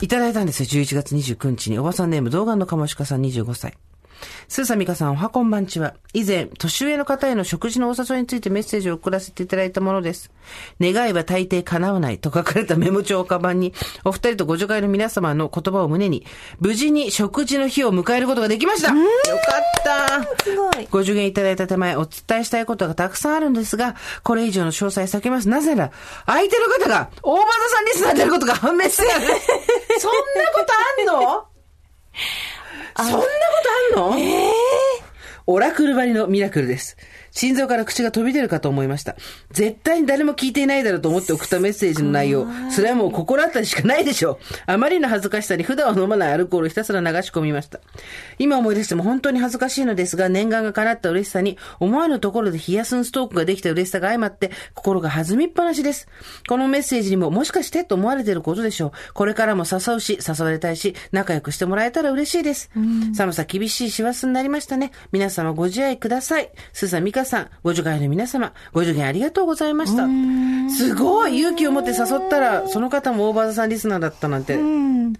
[0.01, 1.79] い、ただいたんですよ、11月29日に。
[1.79, 3.75] おばさんネーム、動画のかもしかさん25歳。
[4.47, 5.95] スーサミカさん、おはこんばんちは。
[6.13, 10.31] 以前、年上の方への食事のお誘いについてメッセージを送らせていただいたものです。
[10.79, 16.25] 願いは大抵叶わないと書かれたメモ帳をカバンに、お二人とご助会の皆様の言葉を胸に、
[16.59, 18.95] 無事に食事の日を迎えることができましたよ
[19.83, 20.87] かったすごい。
[20.89, 25.49] ご助言いただいた手前、お伝えしたいことがたくさんあるんですが、これ以上の詳細避けます。
[25.49, 25.91] なぜなら、
[26.25, 29.09] 相手の方が、大場さんリスナーであることが判明してる。
[29.99, 30.73] そんなこと
[31.09, 31.45] あんの？
[33.03, 33.23] そんなこ
[33.93, 34.17] とあんの？
[35.47, 36.97] オラクルばりのミラクルです。
[37.35, 39.15] 心臓から口が飛び出るかと思いました。
[39.51, 42.47] 絶対に誰も聞いていないだろうと思って送ったメッセージの内容。
[42.71, 44.37] それはもう心当たりしかないでしょう。
[44.65, 47.79] あまりの恥ずかしさに普段は飲まないアルコールをひたすら流し込みました。
[48.39, 56.07] 今思い出しても本当に恥ずかしいのですが、念願が叶った嬉しさに、思わぬところでヒヤスンストークができた嬉しさが相まって、心が弾みっぱなしです。
[56.47, 58.91] このメッセージにももしかしてと思われていることでしょう。
[59.13, 62.69] これからも誘うし、誘われたいし、仲良くしてもらえたら嬉しいです。
[63.13, 64.91] 寒さ厳しい師走になりましたね。
[65.11, 66.49] 皆様ご自愛ください。
[66.71, 70.07] スーさん、ミカさん、ご助会の皆様、ご助言ありがとうございました。
[70.73, 74.55] すごい勇気を持って誘ったら、その方もオーバーザさんリスナーだったなんて。
[74.55, 75.13] うん。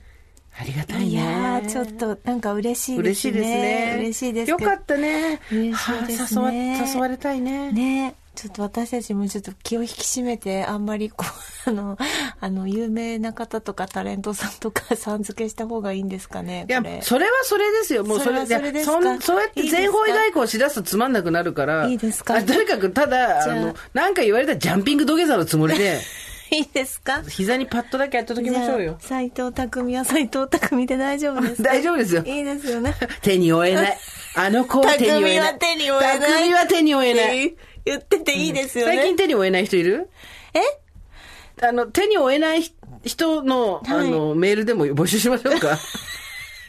[0.58, 1.06] ありがたいね。
[1.06, 3.30] いやー、ちょっと、なんか嬉しいですね。
[3.30, 3.96] 嬉しいですね。
[4.00, 5.40] 嬉しいですよかったね。
[5.52, 7.72] ねはあ誘わ、誘われたいね。
[7.74, 11.26] ねちょっと私たちもちょっと気を引き締めて、あんまりこ
[11.68, 11.98] う、 あの、
[12.42, 16.66] あの、有名な方とかタレントさんとかさん付けした方がいいんですかね。
[16.70, 18.04] いやそれはそれですよ。
[18.04, 21.88] もうそれそれはそそうやって全方位外交しだすとつまんなくなるから。
[21.88, 22.36] いいですか？
[22.36, 26.00] あとにかく、ただ、ああの、なんか言われたらジャンピング土下座のつもりで、
[26.52, 27.24] いいですか？
[27.28, 28.98] 膝にパッドだけやっときましょうよ。
[29.00, 31.70] 斎藤匠は斎藤匠で大丈夫ですか？
[31.72, 32.24] 大丈夫ですよ。
[32.26, 32.94] いいですよね。
[33.22, 33.98] 手に負えない。
[34.36, 35.54] あの子は手に負えない。
[35.54, 36.20] 匠は手に負えない。
[36.20, 37.56] 匠は手に負えない。
[37.86, 38.96] 言ってていいですよね。
[38.96, 40.10] 最近手に負えない人いる？
[40.54, 40.60] え？
[41.66, 42.64] あの、手に負えない
[43.04, 45.78] 人の、あの、メールでも募集しましょうか。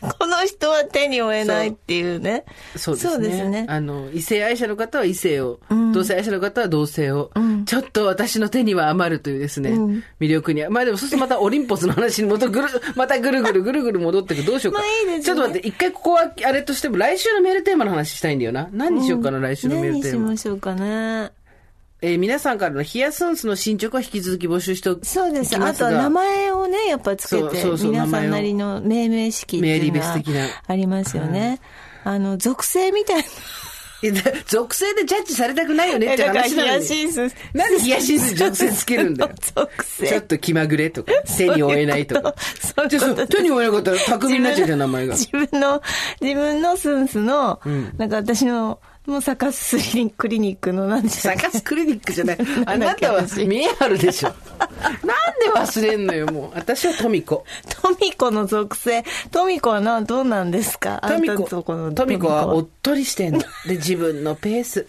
[0.18, 2.44] この人は手に負えないっていうね。
[2.76, 3.12] そうですね。
[3.12, 5.60] そうですねあの、異性愛者の方は異性を、
[5.92, 7.30] 同性愛者の方は同性を、
[7.64, 9.70] ちょっと私の手には余るというですね、
[10.20, 10.70] 魅力には。
[10.70, 14.46] まあでもそうするとまたオリンポスの話に戻ぐる、 またぐるぐるぐるぐる戻ってくる。
[14.46, 14.80] どうしようか。
[14.80, 18.68] まあいいですねちょっと待って、一回ここはあれとしても、来週のメールテーマの話したいんだよな。
[18.72, 20.28] 何にしようかな、来週のメール何しテーマ。
[20.28, 21.35] ましょうかね。
[22.06, 25.58] えー皆さんからのヒヤスンスの進捗は引き続き募集しておきそうです。
[25.58, 31.60] ますがあと名前をね、やっぱつけてそうそう、そう皆さんなりの命名式っていうのメリベス的なはありますよね。
[32.04, 33.24] あの、属性みたいな。
[34.46, 36.84] 属性でジャッジされたくないよねって話なのに。
[36.84, 37.34] ヒヤシンス。
[37.54, 40.06] なんでヒヤシンス属性つけるんだよ属性。
[40.06, 42.36] ちょっと気まぐれとか、手に負えないとか。
[42.60, 45.16] そういうこと手に負えなかったら匠になっちゃうじゃん、名前が。
[45.16, 45.82] 自分の、
[46.20, 47.60] 自分のスンスの、
[47.96, 49.76] なんか私の、もうサカス
[50.16, 52.38] クリニックの何でしたっけサカスクリニックじゃない。
[52.66, 54.30] あなたは私見えはるでしょ。
[55.04, 55.14] な
[55.54, 56.56] んで忘れんのよ、もう。
[56.56, 57.44] 私はトミコ。
[57.82, 59.04] トミコの属性。
[59.30, 61.00] トミコはな、どうなんですか？
[61.06, 63.40] トミコ、トミコはおトっとりしてんの。
[63.66, 64.86] で、自分のペース。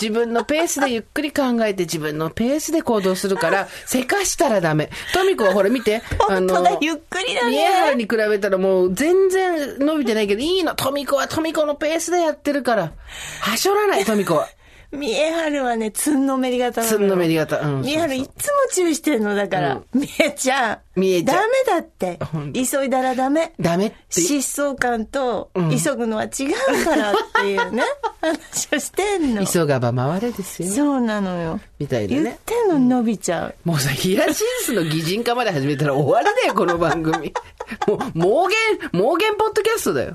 [0.00, 4.90] 自分のペースでゆっくり考えて自分のペースで行動するから、 せかしたらダメ。
[5.12, 6.02] トミコはほら見て。
[6.18, 10.74] 本当だゆっくりだね見えはるに比べたらもう全然伸びてないけど、いいの。
[10.74, 12.92] トミコはトミコのペースでやってるから。
[13.40, 14.48] はしょらない、 トミコは。
[14.90, 18.32] ミエハルはね、つんのめり型なのよつんのめり型うんミエハルいつも
[18.72, 19.82] 注意してんの、だから。
[19.92, 20.78] ミエちゃん。
[20.98, 22.18] ミエちゃんダメだって。
[22.54, 23.52] 急いだらダメ。
[23.60, 23.96] ダメって。
[24.12, 27.82] 疾走感と急ぐのは違うからっていうね、
[28.20, 29.46] 話をしてんの。
[29.46, 30.68] 急がば回れですよ。
[30.68, 31.60] そうなのよ。
[31.78, 32.38] みたいな言っね。
[32.44, 33.54] てんのに伸びちゃう。
[33.64, 37.32] もうさ、ヒヤシンスの擬人化まで始めたら終わりだよ、この番組。
[37.86, 38.56] もう、盲言、
[38.92, 40.14] 盲言ポッドキャストだよ。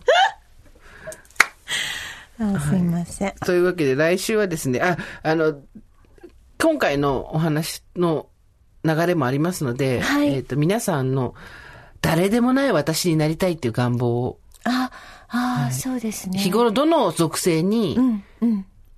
[2.39, 3.34] あすいません。
[3.45, 5.62] というわけで、来週はですね、あ、あの、
[6.60, 8.28] 今回のお話の
[8.84, 11.36] 流れもありますので、はいえっ、と、皆さんの
[12.01, 14.91] 誰でもない私になりたいっていう願望を、あ、
[15.34, 16.39] ああ、そうですね。
[16.39, 17.97] 日頃どの属性に。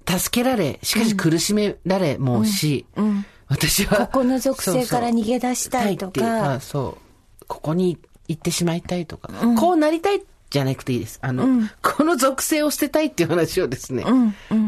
[0.07, 3.25] 助けられ、しかし苦しめられもし、うん。
[3.47, 6.97] 私は、ここの属性から逃げ出したいとか、そ
[7.41, 7.45] う。
[7.47, 11.19] ここに行ってしまいたいとか、こうなりたいじゃなくていいです。
[11.21, 14.05] あの、この属性を捨てたいっていう話をですね。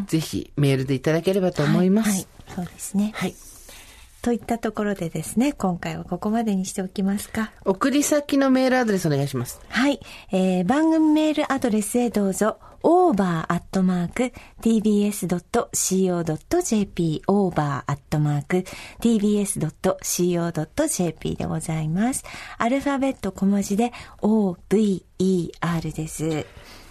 [0.07, 2.09] ぜひメールでいただければと思います。
[2.09, 3.11] はい、そうですね。
[3.15, 3.35] はい。
[4.27, 7.53] といったところでですね、今回はここまでにしておきますか。
[7.63, 9.61] 送り先のメールアドレスお願いします。
[9.69, 10.01] はい、
[10.33, 12.57] えー、番組メールアドレスへどうぞ。
[12.83, 14.31] over.tbs.co.jp
[17.27, 17.85] over.tbs.co.jp
[21.37, 22.25] でございます。
[22.57, 26.45] アルファベット小文字で over です。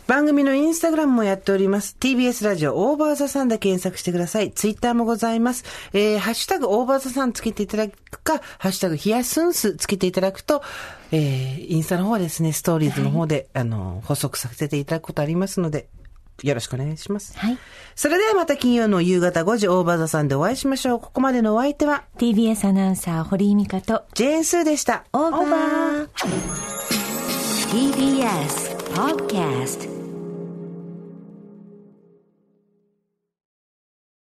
[0.06, 1.96] 番組のインスタグラムもやっております。
[1.98, 4.52] TBS ラジオオーバーザさんで検索してください。
[4.52, 5.64] ツイッターもございます。
[5.92, 10.62] えー、ハッシュタグオーバーザさんつけていただくか、ハッシュタグヒヤスンスつけていただくと、
[11.10, 15.88] えー、インスタの方はですね、ストーリーズの方で、あの、補足させていただくことありますので、
[16.42, 17.36] よろしくお願いします。
[17.38, 17.58] はい。
[17.94, 21.00] それではまた金曜の夕方5時オーバーザさんでお会いしましょう。
[21.00, 25.04] ここまでのお相手は、TBS アナウンサー堀井美香とジェーンスーでした。
[25.12, 26.08] オーバー
[27.70, 29.95] TBS Podcast